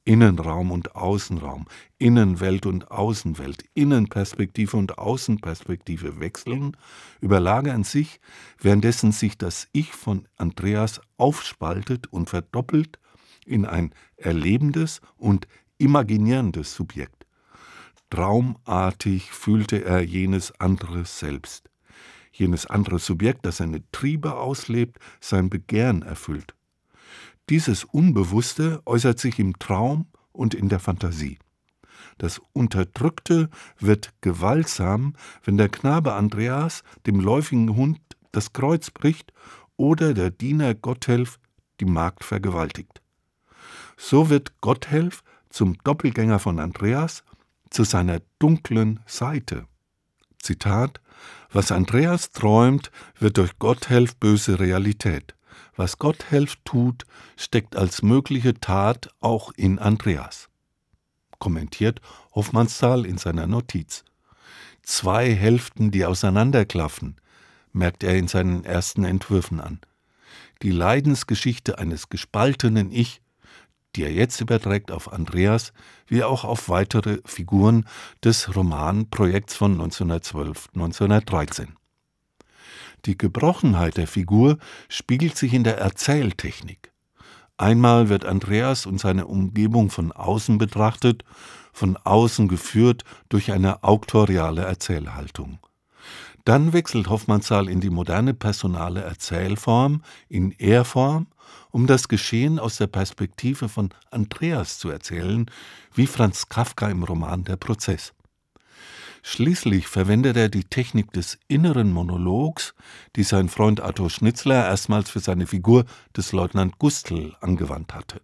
Innenraum 0.05 0.71
und 0.71 0.95
Außenraum, 0.95 1.65
Innenwelt 1.97 2.65
und 2.65 2.91
Außenwelt, 2.91 3.63
Innenperspektive 3.73 4.75
und 4.75 4.97
Außenperspektive 4.97 6.19
wechseln, 6.19 6.75
überlagern 7.21 7.83
sich, 7.83 8.19
währenddessen 8.59 9.11
sich 9.11 9.37
das 9.37 9.67
Ich 9.71 9.93
von 9.93 10.27
Andreas 10.35 10.99
aufspaltet 11.17 12.07
und 12.11 12.29
verdoppelt 12.29 12.99
in 13.45 13.65
ein 13.65 13.93
erlebendes 14.17 15.01
und 15.15 15.47
imaginierendes 15.77 16.73
Subjekt. 16.73 17.25
Traumartig 18.09 19.31
fühlte 19.31 19.83
er 19.83 20.01
jenes 20.01 20.51
andere 20.59 21.05
Selbst 21.05 21.69
jenes 22.33 22.65
andere 22.65 22.99
Subjekt, 22.99 23.45
das 23.45 23.57
seine 23.57 23.83
Triebe 23.91 24.35
auslebt, 24.35 24.99
sein 25.21 25.49
Begehren 25.49 26.01
erfüllt. 26.01 26.55
Dieses 27.49 27.83
Unbewusste 27.83 28.81
äußert 28.85 29.19
sich 29.19 29.39
im 29.39 29.57
Traum 29.59 30.07
und 30.31 30.53
in 30.53 30.69
der 30.69 30.79
Fantasie. 30.79 31.39
Das 32.17 32.41
Unterdrückte 32.53 33.49
wird 33.79 34.13
gewaltsam, 34.21 35.15
wenn 35.43 35.57
der 35.57 35.69
Knabe 35.69 36.13
Andreas 36.13 36.83
dem 37.05 37.19
läufigen 37.19 37.75
Hund 37.75 37.99
das 38.31 38.53
Kreuz 38.53 38.91
bricht 38.91 39.33
oder 39.77 40.13
der 40.13 40.31
Diener 40.31 40.73
Gotthelf 40.73 41.39
die 41.79 41.85
Magd 41.85 42.23
vergewaltigt. 42.23 43.01
So 43.97 44.29
wird 44.29 44.59
Gotthelf 44.61 45.23
zum 45.49 45.77
Doppelgänger 45.83 46.39
von 46.39 46.59
Andreas, 46.59 47.23
zu 47.69 47.83
seiner 47.83 48.21
dunklen 48.39 48.99
Seite. 49.05 49.67
Zitat 50.43 51.01
was 51.53 51.71
Andreas 51.71 52.31
träumt, 52.31 52.91
wird 53.19 53.38
durch 53.38 53.59
Gotthelf 53.59 54.15
böse 54.15 54.59
Realität. 54.59 55.35
Was 55.75 56.00
Gotthelf 56.00 56.55
tut, 56.65 57.05
steckt 57.38 57.75
als 57.75 58.01
mögliche 58.01 58.55
Tat 58.55 59.09
auch 59.21 59.51
in 59.55 59.77
Andreas. 59.77 60.50
Kommentiert 61.38 62.01
Hofmannsthal 62.33 63.05
in 63.05 63.19
seiner 63.19 63.45
Notiz. 63.45 64.03
Zwei 64.81 65.33
Hälften, 65.33 65.91
die 65.91 66.05
auseinanderklaffen, 66.05 67.17
merkt 67.71 68.03
er 68.03 68.17
in 68.17 68.27
seinen 68.27 68.65
ersten 68.65 69.03
Entwürfen 69.03 69.59
an. 69.59 69.79
Die 70.63 70.71
Leidensgeschichte 70.71 71.77
eines 71.77 72.09
gespaltenen 72.09 72.91
Ich 72.91 73.21
die 73.95 74.03
er 74.03 74.12
jetzt 74.12 74.41
überträgt 74.41 74.91
auf 74.91 75.12
Andreas, 75.12 75.73
wie 76.07 76.23
auch 76.23 76.43
auf 76.43 76.69
weitere 76.69 77.19
Figuren 77.25 77.85
des 78.23 78.55
Romanprojekts 78.55 79.55
von 79.55 79.79
1912-1913. 79.79 81.67
Die 83.05 83.17
Gebrochenheit 83.17 83.97
der 83.97 84.07
Figur 84.07 84.57
spiegelt 84.88 85.38
sich 85.38 85.53
in 85.53 85.63
der 85.63 85.77
Erzähltechnik. 85.77 86.91
Einmal 87.57 88.09
wird 88.09 88.25
Andreas 88.25 88.85
und 88.85 89.00
seine 89.00 89.27
Umgebung 89.27 89.89
von 89.89 90.12
außen 90.12 90.57
betrachtet, 90.57 91.23
von 91.71 91.97
außen 91.97 92.47
geführt 92.47 93.03
durch 93.29 93.51
eine 93.51 93.83
auktoriale 93.83 94.63
Erzählhaltung. 94.63 95.59
Dann 96.45 96.73
wechselt 96.73 97.09
Hoffmannsthal 97.09 97.69
in 97.69 97.79
die 97.79 97.89
moderne 97.89 98.33
personale 98.33 99.01
Erzählform, 99.01 100.01
in 100.27 100.51
Er-Form, 100.51 101.27
um 101.72 101.88
das 101.88 102.07
Geschehen 102.07 102.60
aus 102.60 102.77
der 102.77 102.88
Perspektive 102.88 103.69
von 103.69 103.89
Andreas 104.12 104.79
zu 104.79 104.89
erzählen, 104.89 105.45
wie 105.93 106.07
Franz 106.07 106.50
Kafka 106.50 106.89
im 106.89 107.03
Roman 107.03 107.43
Der 107.43 107.55
Prozess. 107.55 108.13
Schließlich 109.25 109.88
verwendet 109.88 110.36
er 110.36 110.50
die 110.50 110.65
Technik 110.65 111.13
des 111.13 111.39
inneren 111.48 111.93
Monologs, 111.93 112.75
die 113.15 113.24
sein 113.24 113.48
Freund 113.48 113.79
Arthur 113.79 114.10
Schnitzler 114.10 114.65
erstmals 114.65 115.10
für 115.10 115.22
seine 115.22 115.48
Figur 115.48 115.86
des 116.15 116.33
Leutnant 116.33 116.77
Gustl 116.77 117.33
angewandt 117.39 117.93
hatte. 117.93 118.22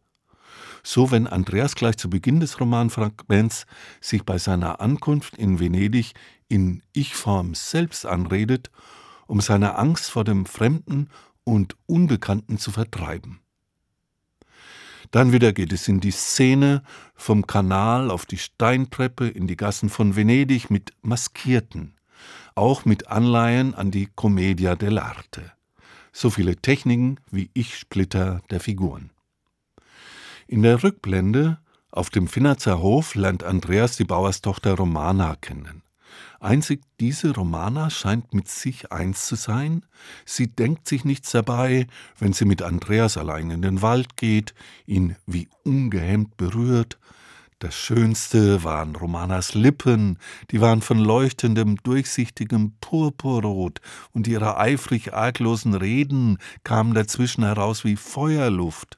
So, 0.83 1.09
wenn 1.09 1.25
Andreas 1.25 1.75
gleich 1.75 1.97
zu 1.97 2.09
Beginn 2.09 2.41
des 2.41 2.59
Romanfragments 2.59 3.65
sich 4.01 4.23
bei 4.23 4.37
seiner 4.37 4.81
Ankunft 4.81 5.37
in 5.37 5.59
Venedig 5.59 6.13
in 6.49 6.83
Ich-Form 6.91 7.55
selbst 7.55 8.05
anredet, 8.05 8.69
um 9.27 9.39
seine 9.39 9.77
Angst 9.77 10.11
vor 10.11 10.25
dem 10.25 10.45
Fremden 10.45 11.09
und 11.49 11.75
Unbekannten 11.87 12.59
zu 12.59 12.69
vertreiben. 12.69 13.39
Dann 15.09 15.31
wieder 15.31 15.51
geht 15.51 15.73
es 15.73 15.87
in 15.87 15.99
die 15.99 16.11
Szene 16.11 16.83
vom 17.15 17.47
Kanal 17.47 18.11
auf 18.11 18.27
die 18.27 18.37
Steintreppe 18.37 19.27
in 19.27 19.47
die 19.47 19.57
Gassen 19.57 19.89
von 19.89 20.15
Venedig 20.15 20.69
mit 20.69 20.93
Maskierten, 21.01 21.95
auch 22.53 22.85
mit 22.85 23.07
Anleihen 23.07 23.73
an 23.73 23.89
die 23.89 24.07
Commedia 24.15 24.73
dell'arte. 24.73 25.51
So 26.11 26.29
viele 26.29 26.55
Techniken 26.57 27.19
wie 27.31 27.49
Ich-Splitter 27.55 28.41
der 28.51 28.59
Figuren. 28.59 29.09
In 30.45 30.61
der 30.61 30.83
Rückblende 30.83 31.59
auf 31.89 32.11
dem 32.11 32.27
Finnerzer 32.27 32.79
Hof 32.79 33.15
lernt 33.15 33.43
Andreas 33.43 33.97
die 33.97 34.03
Bauerstochter 34.03 34.75
Romana 34.75 35.35
kennen. 35.35 35.81
Einzig 36.39 36.81
diese 36.99 37.33
Romana 37.33 37.89
scheint 37.89 38.33
mit 38.33 38.47
sich 38.47 38.91
eins 38.91 39.25
zu 39.25 39.35
sein. 39.35 39.85
Sie 40.25 40.47
denkt 40.47 40.87
sich 40.87 41.05
nichts 41.05 41.31
dabei, 41.31 41.87
wenn 42.17 42.33
sie 42.33 42.45
mit 42.45 42.61
Andreas 42.61 43.17
allein 43.17 43.51
in 43.51 43.61
den 43.61 43.81
Wald 43.81 44.15
geht, 44.17 44.53
ihn 44.85 45.15
wie 45.25 45.49
ungehemmt 45.63 46.37
berührt. 46.37 46.97
Das 47.59 47.75
Schönste 47.75 48.63
waren 48.63 48.95
Romanas 48.95 49.53
Lippen, 49.53 50.17
die 50.49 50.61
waren 50.61 50.81
von 50.81 50.97
leuchtendem, 50.97 51.75
durchsichtigem 51.83 52.71
Purpurrot, 52.79 53.81
und 54.13 54.29
ihre 54.29 54.57
eifrig 54.57 55.13
arglosen 55.13 55.73
Reden 55.73 56.37
kamen 56.63 56.93
dazwischen 56.93 57.43
heraus 57.43 57.83
wie 57.83 57.97
Feuerluft. 57.97 58.97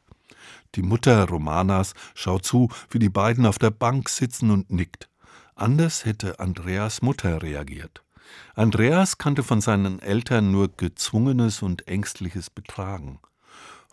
Die 0.75 0.83
Mutter 0.83 1.27
Romanas 1.27 1.95
schaut 2.13 2.45
zu, 2.45 2.69
wie 2.91 2.99
die 2.99 3.09
beiden 3.09 3.47
auf 3.47 3.57
der 3.57 3.71
Bank 3.71 4.09
sitzen 4.09 4.51
und 4.51 4.69
nickt. 4.71 5.10
Anders 5.61 6.05
hätte 6.05 6.39
Andreas 6.39 7.03
Mutter 7.03 7.43
reagiert. 7.43 8.03
Andreas 8.55 9.19
kannte 9.19 9.43
von 9.43 9.61
seinen 9.61 9.99
Eltern 9.99 10.51
nur 10.51 10.75
gezwungenes 10.75 11.61
und 11.61 11.87
ängstliches 11.87 12.49
Betragen. 12.49 13.19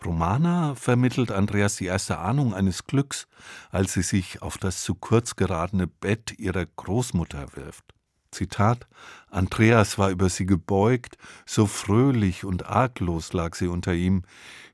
Romana 0.03 0.73
vermittelt 0.73 1.29
Andreas 1.29 1.75
die 1.75 1.85
erste 1.85 2.17
Ahnung 2.17 2.55
eines 2.55 2.85
Glücks, 2.85 3.27
als 3.69 3.93
sie 3.93 4.01
sich 4.01 4.41
auf 4.41 4.57
das 4.57 4.81
zu 4.81 4.95
kurz 4.95 5.35
geratene 5.35 5.85
Bett 5.85 6.39
ihrer 6.39 6.65
Großmutter 6.65 7.55
wirft. 7.55 7.85
Zitat 8.31 8.87
Andreas 9.29 9.99
war 9.99 10.09
über 10.09 10.29
sie 10.29 10.47
gebeugt, 10.47 11.19
so 11.45 11.67
fröhlich 11.67 12.45
und 12.45 12.65
arglos 12.65 13.31
lag 13.33 13.53
sie 13.53 13.67
unter 13.67 13.93
ihm, 13.93 14.23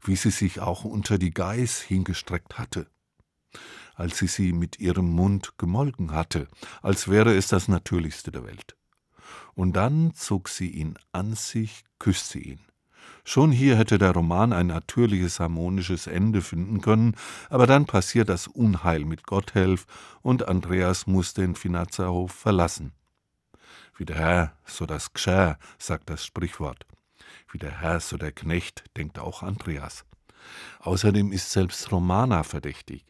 wie 0.01 0.15
sie 0.15 0.31
sich 0.31 0.61
auch 0.61 0.85
unter 0.85 1.17
die 1.17 1.33
Geiß 1.33 1.81
hingestreckt 1.81 2.57
hatte 2.57 2.87
als 3.95 4.17
sie 4.17 4.27
sie 4.27 4.53
mit 4.53 4.79
ihrem 4.79 5.09
Mund 5.09 5.53
gemolken 5.57 6.11
hatte, 6.11 6.47
als 6.81 7.07
wäre 7.07 7.35
es 7.35 7.47
das 7.47 7.67
Natürlichste 7.67 8.31
der 8.31 8.45
Welt. 8.45 8.75
Und 9.53 9.73
dann 9.73 10.13
zog 10.13 10.49
sie 10.49 10.69
ihn 10.69 10.95
an 11.11 11.33
sich, 11.33 11.83
küsste 11.99 12.39
ihn. 12.39 12.59
Schon 13.23 13.51
hier 13.51 13.75
hätte 13.75 13.97
der 13.97 14.11
Roman 14.11 14.53
ein 14.53 14.67
natürliches, 14.67 15.39
harmonisches 15.39 16.05
Ende 16.05 16.41
finden 16.41 16.81
können, 16.81 17.15
aber 17.49 17.65
dann 17.65 17.85
passiert 17.85 18.29
das 18.29 18.47
Unheil 18.47 19.03
mit 19.03 19.25
Gotthelf 19.25 19.87
und 20.21 20.47
Andreas 20.47 21.07
muss 21.07 21.33
den 21.33 21.55
Finazerhof 21.55 22.31
verlassen. 22.31 22.91
Wie 23.97 24.05
der 24.05 24.17
Herr, 24.17 24.57
so 24.65 24.85
das 24.85 25.13
Gschär, 25.13 25.57
sagt 25.79 26.09
das 26.09 26.23
Sprichwort. 26.23 26.85
Wie 27.51 27.57
der 27.57 27.81
Herr, 27.81 27.99
so 27.99 28.17
der 28.17 28.31
Knecht, 28.31 28.83
denkt 28.97 29.17
auch 29.17 29.41
Andreas. 29.41 30.05
Außerdem 30.79 31.31
ist 31.31 31.51
selbst 31.51 31.91
Romana 31.91 32.43
verdächtig. 32.43 33.05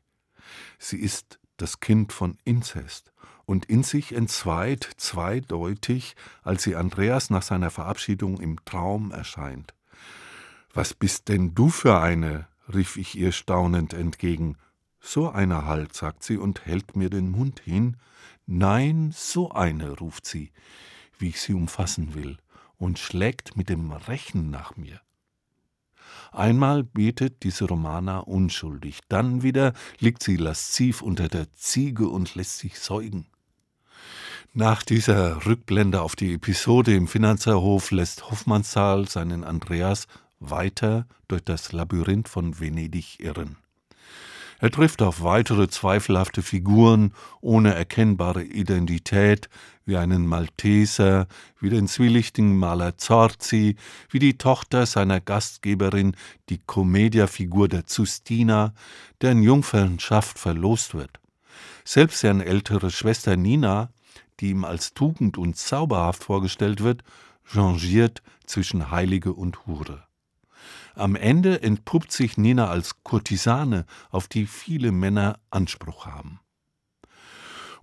Sie 0.80 1.00
ist 1.00 1.40
das 1.58 1.80
Kind 1.80 2.14
von 2.14 2.38
Inzest 2.44 3.12
und 3.46 3.66
in 3.66 3.84
sich 3.84 4.14
entzweit 4.14 4.90
zweideutig, 4.98 6.16
als 6.44 6.64
sie 6.64 6.76
Andreas 6.76 7.30
nach 7.30 7.44
seiner 7.44 7.72
Verabschiedung 7.72 8.40
im 8.40 8.64
Traum 8.66 9.12
erscheint. 9.12 9.74
Was 10.74 10.94
bist 10.94 11.30
denn 11.30 11.56
du 11.56 11.70
für 11.70 12.00
eine? 12.00 12.48
rief 12.74 12.98
ich 12.98 13.16
ihr 13.16 13.32
staunend 13.32 13.94
entgegen. 13.94 14.58
So 15.00 15.30
eine 15.30 15.66
halt, 15.66 15.94
sagt 15.94 16.24
sie 16.24 16.38
und 16.38 16.66
hält 16.66 16.96
mir 16.96 17.10
den 17.10 17.30
Mund 17.30 17.60
hin. 17.60 17.98
Nein, 18.48 19.12
so 19.16 19.52
eine, 19.52 19.92
ruft 19.92 20.26
sie, 20.26 20.52
wie 21.20 21.30
ich 21.30 21.40
sie 21.40 21.54
umfassen 21.54 22.16
will, 22.16 22.38
und 22.78 23.00
schlägt 23.00 23.56
mit 23.56 23.70
dem 23.70 23.92
Rechen 23.92 24.50
nach 24.50 24.76
mir. 24.76 25.00
Einmal 26.36 26.84
betet 26.84 27.44
diese 27.44 27.64
Romana 27.64 28.20
unschuldig, 28.20 29.00
dann 29.08 29.42
wieder 29.42 29.72
liegt 30.00 30.22
sie 30.22 30.36
lasziv 30.36 31.02
unter 31.02 31.30
der 31.30 31.54
Ziege 31.54 32.10
und 32.10 32.36
lässt 32.36 32.58
sich 32.58 32.78
säugen. 32.78 33.28
Nach 34.54 34.84
dieser 34.84 35.46
Rückblende 35.46 36.02
auf 36.02 36.18
die 36.18 36.34
Episode 36.34 36.94
im 36.94 37.08
Finanzerhof 37.08 37.92
lässt 37.92 38.30
Hoffmannsthal 38.30 39.08
seinen 39.08 39.46
Andreas 39.46 40.08
weiter 40.40 41.08
durch 41.30 41.44
das 41.44 41.72
Labyrinth 41.72 42.28
von 42.28 42.60
Venedig 42.60 43.22
irren. 43.22 43.56
Er 44.60 44.72
trifft 44.72 45.02
auf 45.02 45.22
weitere 45.22 45.68
zweifelhafte 45.68 46.42
Figuren 46.42 47.14
ohne 47.42 47.74
erkennbare 47.74 48.44
Identität, 48.44 49.50
wie 49.86 49.98
einen 49.98 50.26
Malteser, 50.26 51.28
wie 51.60 51.70
den 51.70 51.88
zwielichtigen 51.88 52.58
Maler 52.58 52.98
Zorzi, 52.98 53.76
wie 54.10 54.20
die 54.20 54.38
Tochter 54.38 54.86
seiner 54.86 55.20
Gastgeberin, 55.20 56.16
die 56.50 56.60
Komediafigur 56.66 57.68
der 57.68 57.86
Zustina, 57.86 58.74
deren 59.22 59.44
Jungfernschaft 59.44 60.40
verlost 60.40 60.96
wird. 60.96 61.20
Selbst 61.84 62.22
seine 62.22 62.46
ältere 62.46 62.92
Schwester 62.92 63.36
Nina, 63.36 63.90
die 64.40 64.52
ihm 64.52 64.64
als 64.64 64.94
tugend 64.94 65.38
und 65.38 65.58
zauberhaft 65.58 66.24
vorgestellt 66.24 66.82
wird, 66.82 67.04
changiert 67.44 68.24
zwischen 68.46 68.90
Heilige 68.90 69.34
und 69.34 69.68
Hure. 69.68 70.04
Am 70.96 71.16
Ende 71.16 71.62
entpuppt 71.62 72.12
sich 72.12 72.38
Nina 72.38 72.70
als 72.70 73.04
Kurtisane, 73.04 73.86
auf 74.12 74.28
die 74.28 74.46
viele 74.46 74.92
Männer 74.92 75.40
Anspruch 75.50 76.06
haben. 76.06 76.40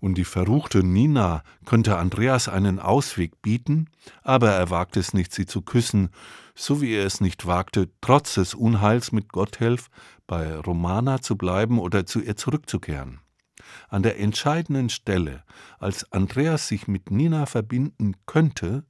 Und 0.01 0.17
die 0.17 0.25
verruchte 0.25 0.83
Nina 0.83 1.45
könnte 1.65 1.97
Andreas 1.97 2.49
einen 2.49 2.81
Ausweg 2.81 3.41
bieten, 3.41 3.89
aber 4.23 4.51
er 4.51 4.71
wagt 4.71 4.97
es 4.97 5.15
nicht, 5.15 5.33
sie 5.33 5.47
zu 5.47 5.63
küssen, 5.63 6.09
so 6.55 6.81
wie 6.81 6.95
er 6.95 7.07
es 7.07 7.21
nicht 7.21 7.47
wagte, 7.47 7.89
trotz 8.01 8.35
des 8.35 8.55
Unheils 8.55 9.13
mit 9.13 9.29
Gotthelf 9.29 9.91
bei 10.27 10.57
Romana 10.57 11.21
zu 11.21 11.37
bleiben 11.37 11.79
oder 11.79 12.05
zu 12.05 12.21
ihr 12.21 12.37
zurückzukehren. 12.37 13.21
An 13.89 14.03
der 14.03 14.19
entscheidenden 14.19 14.89
Stelle, 14.89 15.45
als 15.79 16.11
Andreas 16.13 16.67
sich 16.67 16.89
mit 16.89 17.11
Nina 17.11 17.47
verbinden 17.47 18.17
könnte, 18.27 18.85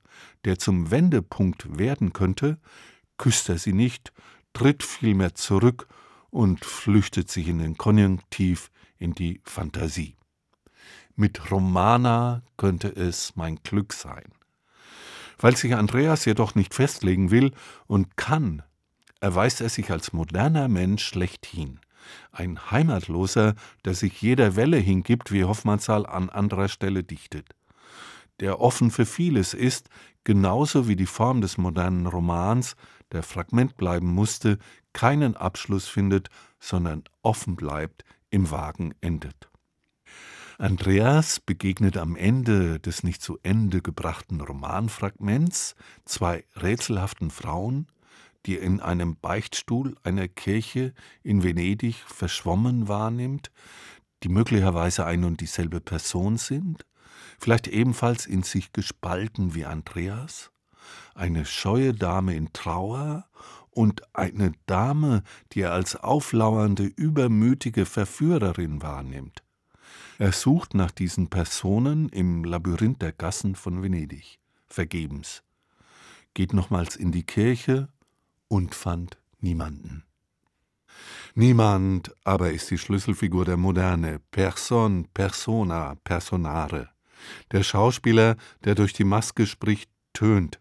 der 0.44 0.58
zum 0.58 0.90
Wendepunkt 0.90 1.78
werden 1.78 2.12
könnte, 2.12 2.58
küsst 3.22 3.48
er 3.50 3.58
sie 3.58 3.72
nicht, 3.72 4.12
tritt 4.52 4.82
vielmehr 4.82 5.32
zurück 5.36 5.86
und 6.30 6.64
flüchtet 6.64 7.30
sich 7.30 7.46
in 7.46 7.60
den 7.60 7.78
Konjunktiv, 7.78 8.72
in 8.98 9.12
die 9.14 9.40
Fantasie. 9.44 10.16
Mit 11.14 11.52
Romana 11.52 12.42
könnte 12.56 12.88
es 12.88 13.36
mein 13.36 13.60
Glück 13.62 13.92
sein. 13.92 14.32
Weil 15.38 15.56
sich 15.56 15.76
Andreas 15.76 16.24
jedoch 16.24 16.56
nicht 16.56 16.74
festlegen 16.74 17.30
will 17.30 17.52
und 17.86 18.16
kann, 18.16 18.64
erweist 19.20 19.60
er 19.60 19.68
sich 19.68 19.92
als 19.92 20.12
moderner 20.12 20.66
Mensch 20.66 21.04
schlechthin. 21.04 21.78
Ein 22.32 22.72
Heimatloser, 22.72 23.54
der 23.84 23.94
sich 23.94 24.20
jeder 24.20 24.56
Welle 24.56 24.78
hingibt, 24.78 25.30
wie 25.30 25.44
Hoffmannsthal 25.44 26.06
an 26.06 26.28
anderer 26.28 26.68
Stelle 26.68 27.04
dichtet. 27.04 27.54
Der 28.40 28.60
offen 28.60 28.90
für 28.90 29.06
vieles 29.06 29.54
ist, 29.54 29.90
genauso 30.24 30.88
wie 30.88 30.96
die 30.96 31.06
Form 31.06 31.40
des 31.40 31.56
modernen 31.56 32.08
Romans, 32.08 32.74
der 33.12 33.22
Fragment 33.22 33.76
bleiben 33.76 34.08
musste, 34.08 34.58
keinen 34.92 35.36
Abschluss 35.36 35.86
findet, 35.86 36.28
sondern 36.58 37.04
offen 37.22 37.56
bleibt, 37.56 38.04
im 38.30 38.50
Wagen 38.50 38.94
endet. 39.00 39.48
Andreas 40.58 41.40
begegnet 41.40 41.96
am 41.96 42.14
Ende 42.14 42.78
des 42.78 43.02
nicht 43.02 43.22
zu 43.22 43.38
Ende 43.42 43.82
gebrachten 43.82 44.40
Romanfragments 44.40 45.74
zwei 46.04 46.44
rätselhaften 46.54 47.30
Frauen, 47.30 47.88
die 48.46 48.56
in 48.56 48.80
einem 48.80 49.16
Beichtstuhl 49.16 49.96
einer 50.02 50.28
Kirche 50.28 50.94
in 51.22 51.42
Venedig 51.42 51.96
verschwommen 52.06 52.88
wahrnimmt, 52.88 53.50
die 54.22 54.28
möglicherweise 54.28 55.04
ein 55.04 55.24
und 55.24 55.40
dieselbe 55.40 55.80
Person 55.80 56.36
sind, 56.36 56.86
vielleicht 57.38 57.66
ebenfalls 57.66 58.26
in 58.26 58.42
sich 58.42 58.72
gespalten 58.72 59.54
wie 59.54 59.64
Andreas? 59.64 60.50
Eine 61.14 61.44
scheue 61.44 61.92
Dame 61.94 62.34
in 62.34 62.52
Trauer 62.52 63.26
und 63.70 64.02
eine 64.14 64.52
Dame, 64.66 65.22
die 65.52 65.60
er 65.62 65.72
als 65.72 65.96
auflauernde, 65.96 66.84
übermütige 66.84 67.86
Verführerin 67.86 68.82
wahrnimmt. 68.82 69.42
Er 70.18 70.32
sucht 70.32 70.74
nach 70.74 70.90
diesen 70.90 71.28
Personen 71.28 72.08
im 72.10 72.44
Labyrinth 72.44 73.02
der 73.02 73.12
Gassen 73.12 73.56
von 73.56 73.82
Venedig, 73.82 74.38
vergebens, 74.68 75.42
geht 76.34 76.52
nochmals 76.52 76.96
in 76.96 77.12
die 77.12 77.24
Kirche 77.24 77.88
und 78.48 78.74
fand 78.74 79.18
niemanden. 79.40 80.04
Niemand 81.34 82.14
aber 82.24 82.52
ist 82.52 82.70
die 82.70 82.78
Schlüsselfigur 82.78 83.46
der 83.46 83.56
Moderne, 83.56 84.20
Person, 84.30 85.08
Persona, 85.14 85.96
Personare. 86.04 86.90
Der 87.52 87.62
Schauspieler, 87.62 88.36
der 88.64 88.74
durch 88.74 88.92
die 88.92 89.04
Maske 89.04 89.46
spricht, 89.46 89.90
tönt, 90.12 90.60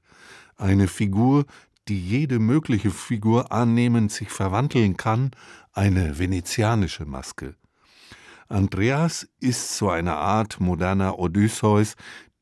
eine 0.58 0.88
Figur, 0.88 1.46
die 1.88 2.00
jede 2.00 2.40
mögliche 2.40 2.92
Figur 2.92 3.52
annehmend 3.52 4.12
sich 4.12 4.30
verwandeln 4.30 4.98
kann, 4.98 5.32
eine 5.74 6.20
venezianische 6.20 7.06
Maske. 7.06 7.56
Andreas 8.48 9.28
ist 9.40 9.78
so 9.78 9.90
eine 9.90 10.16
Art 10.16 10.60
moderner 10.60 11.18
Odysseus, 11.18 11.96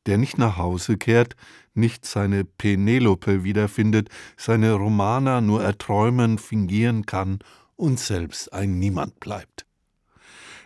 der 0.06 0.18
nicht 0.18 0.38
nach 0.38 0.56
Hause 0.56 0.96
kehrt, 0.96 1.36
nicht 1.74 2.04
seine 2.04 2.44
Penelope 2.44 3.44
wiederfindet, 3.44 4.08
seine 4.36 4.72
Romana 4.72 5.40
nur 5.40 5.62
erträumen, 5.62 6.38
fingieren 6.38 7.06
kann 7.06 7.38
und 7.76 8.00
selbst 8.00 8.52
ein 8.52 8.78
Niemand 8.78 9.20
bleibt. 9.20 9.66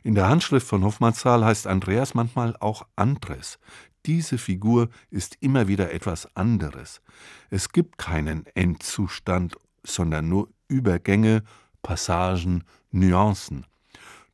In 0.02 0.14
der 0.14 0.28
Handschrift 0.28 0.66
von 0.66 0.84
Hofmannsthal 0.84 1.44
heißt 1.44 1.66
Andreas 1.66 2.14
manchmal 2.14 2.56
auch 2.58 2.86
Andres, 2.96 3.58
diese 4.06 4.38
Figur 4.38 4.88
ist 5.10 5.38
immer 5.40 5.68
wieder 5.68 5.92
etwas 5.92 6.34
anderes. 6.36 7.00
Es 7.50 7.70
gibt 7.70 7.98
keinen 7.98 8.46
Endzustand, 8.54 9.56
sondern 9.82 10.28
nur 10.28 10.48
Übergänge, 10.68 11.42
Passagen, 11.82 12.64
Nuancen. 12.90 13.66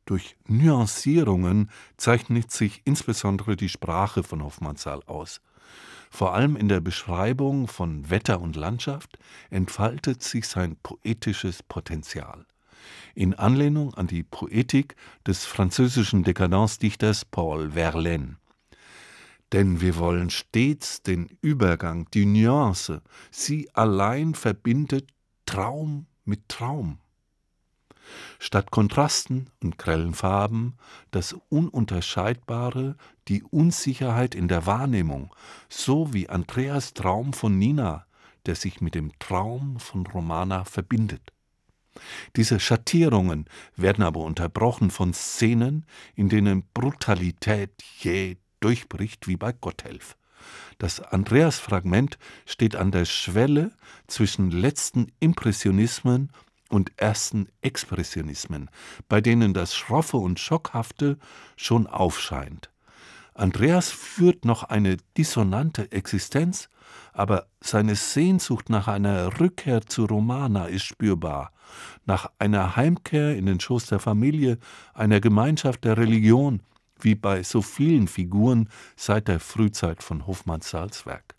Durch 0.05 0.35
Nuancierungen 0.47 1.69
zeichnet 1.97 2.51
sich 2.51 2.81
insbesondere 2.85 3.55
die 3.55 3.69
Sprache 3.69 4.23
von 4.23 4.43
Hofmannsthal 4.43 5.01
aus. 5.05 5.41
Vor 6.09 6.33
allem 6.33 6.57
in 6.57 6.67
der 6.67 6.81
Beschreibung 6.81 7.67
von 7.67 8.09
Wetter 8.09 8.41
und 8.41 8.57
Landschaft 8.57 9.17
entfaltet 9.49 10.21
sich 10.21 10.47
sein 10.47 10.75
poetisches 10.83 11.63
Potenzial. 11.63 12.45
In 13.15 13.33
Anlehnung 13.35 13.93
an 13.93 14.07
die 14.07 14.23
Poetik 14.23 14.95
des 15.25 15.45
französischen 15.45 16.23
Dekadenzdichters 16.23 17.23
Paul 17.23 17.71
Verlaine. 17.71 18.40
Denn 19.53 19.81
wir 19.81 19.97
wollen 19.97 20.29
stets 20.29 21.01
den 21.01 21.27
Übergang, 21.41 22.09
die 22.13 22.25
Nuance. 22.25 23.01
Sie 23.31 23.69
allein 23.73 24.33
verbindet 24.33 25.09
Traum 25.45 26.07
mit 26.23 26.47
Traum. 26.47 26.99
Statt 28.39 28.71
Kontrasten 28.71 29.49
und 29.61 29.77
grellen 29.77 30.13
Farben 30.13 30.77
das 31.11 31.35
Ununterscheidbare, 31.49 32.95
die 33.27 33.43
Unsicherheit 33.43 34.35
in 34.35 34.47
der 34.47 34.65
Wahrnehmung, 34.65 35.33
so 35.69 36.13
wie 36.13 36.29
Andreas 36.29 36.93
Traum 36.93 37.33
von 37.33 37.57
Nina, 37.57 38.05
der 38.45 38.55
sich 38.55 38.81
mit 38.81 38.95
dem 38.95 39.17
Traum 39.19 39.79
von 39.79 40.05
Romana 40.05 40.63
verbindet. 40.63 41.33
Diese 42.35 42.59
Schattierungen 42.59 43.45
werden 43.75 44.03
aber 44.03 44.21
unterbrochen 44.21 44.91
von 44.91 45.13
Szenen, 45.13 45.85
in 46.15 46.29
denen 46.29 46.63
Brutalität 46.73 47.83
jäh 47.99 48.37
durchbricht 48.61 49.27
wie 49.27 49.35
bei 49.35 49.51
Gotthelf. 49.51 50.15
Das 50.77 50.99
Andreas-Fragment 50.99 52.17
steht 52.45 52.75
an 52.75 52.91
der 52.91 53.05
Schwelle 53.05 53.71
zwischen 54.07 54.49
letzten 54.49 55.11
Impressionismen 55.19 56.31
und 56.69 56.91
ersten 56.97 57.49
Expressionismen, 57.61 58.69
bei 59.09 59.21
denen 59.21 59.53
das 59.53 59.75
Schroffe 59.75 60.17
und 60.17 60.39
Schockhafte 60.39 61.17
schon 61.57 61.85
aufscheint. 61.85 62.71
Andreas 63.33 63.89
führt 63.91 64.45
noch 64.45 64.63
eine 64.63 64.97
dissonante 65.17 65.91
Existenz, 65.91 66.69
aber 67.13 67.47
seine 67.59 67.95
Sehnsucht 67.95 68.69
nach 68.69 68.87
einer 68.87 69.39
Rückkehr 69.39 69.81
zu 69.81 70.05
Romana 70.05 70.65
ist 70.65 70.83
spürbar, 70.83 71.51
nach 72.05 72.31
einer 72.39 72.75
Heimkehr 72.75 73.35
in 73.35 73.45
den 73.45 73.59
Schoß 73.59 73.87
der 73.87 73.99
Familie, 73.99 74.57
einer 74.93 75.21
Gemeinschaft 75.21 75.83
der 75.85 75.97
Religion, 75.97 76.61
wie 77.03 77.15
bei 77.15 77.43
so 77.43 77.61
vielen 77.61 78.07
Figuren 78.07 78.69
seit 78.95 79.27
der 79.27 79.39
Frühzeit 79.39 80.03
von 80.03 80.27
Hofmanns 80.27 80.69
Salzwerk. 80.69 81.35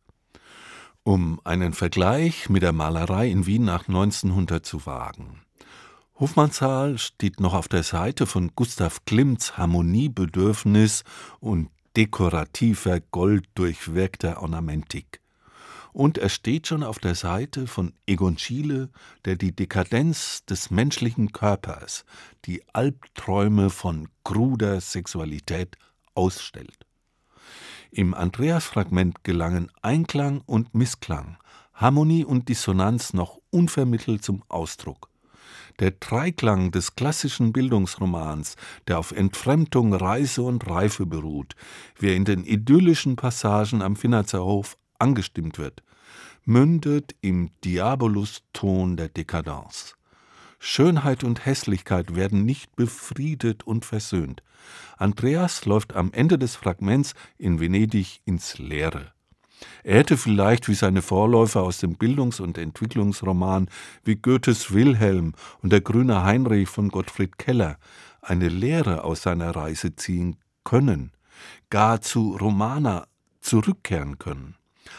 Um 1.05 1.41
einen 1.45 1.73
Vergleich 1.73 2.49
mit 2.49 2.63
der 2.63 2.73
Malerei 2.73 3.29
in 3.29 3.47
Wien 3.47 3.65
nach 3.65 3.89
1900 3.89 4.65
zu 4.65 4.87
wagen. 4.87 5.41
Hofmannsthal 6.21 6.99
steht 6.99 7.41
noch 7.41 7.55
auf 7.55 7.69
der 7.69 7.83
Seite 7.83 8.27
von 8.27 8.53
Gustav 8.55 9.05
Klimts 9.07 9.57
Harmoniebedürfnis 9.57 11.03
und 11.41 11.71
dekorativer, 11.97 13.01
golddurchwirkter 13.01 14.41
Ornamentik. 14.41 15.22
Und 15.93 16.17
er 16.17 16.31
steht 16.31 16.67
schon 16.67 16.83
auf 16.83 16.99
der 16.99 17.15
Seite 17.15 17.67
von 17.67 17.93
Egon 18.07 18.39
Schiele, 18.39 18.89
der 19.27 19.37
die 19.37 19.55
Dekadenz 19.55 20.45
des 20.47 20.71
menschlichen 20.71 21.33
Körpers, 21.33 22.05
die 22.47 22.63
Albträume 22.73 23.69
von 23.69 24.09
kruder 24.25 24.81
Sexualität 24.81 25.77
ausstellt. 26.15 26.87
Im 27.91 28.15
Andreas-Fragment 28.15 29.23
gelangen 29.23 29.71
Einklang 29.83 30.41
und 30.47 30.75
Missklang, 30.75 31.37
Harmonie 31.75 32.25
und 32.25 32.49
Dissonanz 32.49 33.13
noch 33.13 33.39
unvermittelt 33.51 34.25
zum 34.25 34.43
Ausdruck. 34.49 35.11
Der 35.79 35.91
Dreiklang 35.91 36.71
des 36.71 36.97
klassischen 36.97 37.53
Bildungsromans, 37.53 38.57
der 38.89 38.99
auf 38.99 39.13
Entfremdung, 39.13 39.93
Reise 39.93 40.43
und 40.43 40.67
Reife 40.67 41.05
beruht, 41.05 41.55
wie 41.99 42.09
er 42.09 42.17
in 42.17 42.25
den 42.25 42.45
idyllischen 42.45 43.17
Passagen 43.17 43.83
am 43.83 43.97
Finnerzer 43.97 44.45
Hof 44.45 44.79
angestimmt 45.03 45.59
wird, 45.59 45.83
mündet 46.45 47.15
im 47.21 47.51
Diabolus-Ton 47.65 48.97
der 48.97 49.09
Dekadenz. 49.09 49.95
Schönheit 50.59 51.25
und 51.25 51.45
Hässlichkeit 51.45 52.15
werden 52.15 52.45
nicht 52.45 52.77
befriedet 52.77 53.65
und 53.65 53.85
versöhnt. 53.85 54.43
Andreas 54.97 55.65
läuft 55.65 55.95
am 55.97 56.13
Ende 56.13 56.39
des 56.39 56.55
Fragments 56.55 57.15
in 57.37 57.59
Venedig 57.59 58.21
ins 58.25 58.59
Leere. 58.59 59.13
Er 59.83 59.99
hätte 59.99 60.17
vielleicht 60.17 60.69
wie 60.69 60.75
seine 60.75 61.03
Vorläufer 61.03 61.63
aus 61.63 61.79
dem 61.79 61.97
Bildungs- 61.97 62.41
und 62.41 62.59
Entwicklungsroman 62.59 63.69
wie 64.05 64.17
Goethes 64.17 64.73
Wilhelm 64.73 65.35
und 65.63 65.73
der 65.73 65.81
grüne 65.81 66.23
Heinrich 66.23 66.69
von 66.69 66.89
Gottfried 66.89 67.39
Keller 67.39 67.79
eine 68.21 68.49
Lehre 68.49 69.03
aus 69.05 69.23
seiner 69.23 69.55
Reise 69.55 69.97
ziehen 69.97 70.37
können, 70.65 71.13
gar 71.71 72.01
zu 72.01 72.37
Romana 72.37 73.07
zurückkehren 73.41 74.19
können. 74.19 74.55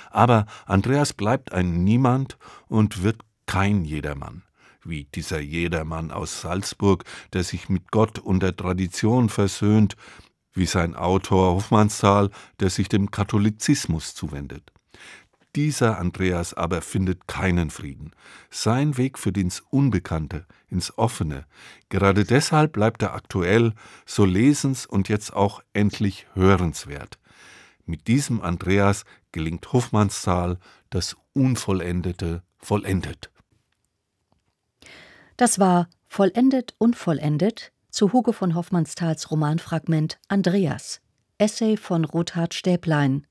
Aber 0.09 0.45
Andreas 0.65 1.13
bleibt 1.13 1.51
ein 1.51 1.83
Niemand 1.83 2.37
und 2.67 3.03
wird 3.03 3.21
kein 3.45 3.85
Jedermann 3.85 4.43
wie 4.85 5.05
dieser 5.05 5.39
Jedermann 5.39 6.11
aus 6.11 6.41
Salzburg, 6.41 7.05
der 7.31 7.43
sich 7.43 7.69
mit 7.69 7.91
Gott 7.91 8.19
und 8.19 8.43
der 8.43 8.55
Tradition 8.55 9.29
versöhnt, 9.29 9.95
wie 10.53 10.65
sein 10.65 10.95
Autor 10.95 11.55
Hofmannsthal, 11.55 12.29
der 12.59 12.69
sich 12.69 12.89
dem 12.89 13.11
Katholizismus 13.11 14.13
zuwendet. 14.13 14.71
Dieser 15.55 15.99
Andreas 15.99 16.55
aber 16.55 16.81
findet 16.81 17.27
keinen 17.27 17.69
Frieden. 17.69 18.11
Sein 18.49 18.97
Weg 18.97 19.19
führt 19.19 19.37
ins 19.37 19.61
Unbekannte, 19.69 20.47
ins 20.67 20.97
Offene. 20.97 21.45
Gerade 21.89 22.23
deshalb 22.23 22.73
bleibt 22.73 23.03
er 23.03 23.13
aktuell, 23.13 23.73
so 24.05 24.25
lesens- 24.25 24.87
und 24.87 25.09
jetzt 25.09 25.33
auch 25.33 25.61
endlich 25.73 26.25
hörenswert. 26.33 27.19
Mit 27.85 28.07
diesem 28.07 28.41
Andreas 28.41 29.03
gelingt 29.31 29.71
Hofmannsthal 29.73 30.57
das 30.89 31.17
Unvollendete 31.33 32.43
vollendet. 32.57 33.29
Das 35.37 35.59
war 35.59 35.89
Vollendet 36.07 36.75
Unvollendet 36.77 37.71
zu 37.89 38.13
Hugo 38.13 38.31
von 38.31 38.55
Hoffmannsthals 38.55 39.31
Romanfragment 39.31 40.19
Andreas, 40.27 41.01
Essay 41.37 41.75
von 41.75 42.05
Rothard 42.05 42.53
Stäblein. 42.53 43.27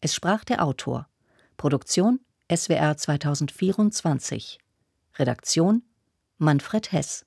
Es 0.00 0.14
sprach 0.14 0.44
der 0.44 0.62
Autor. 0.62 1.08
Produktion 1.56 2.20
SWR 2.54 2.96
2024. 2.96 4.58
Redaktion 5.16 5.82
Manfred 6.38 6.92
Hess 6.92 7.26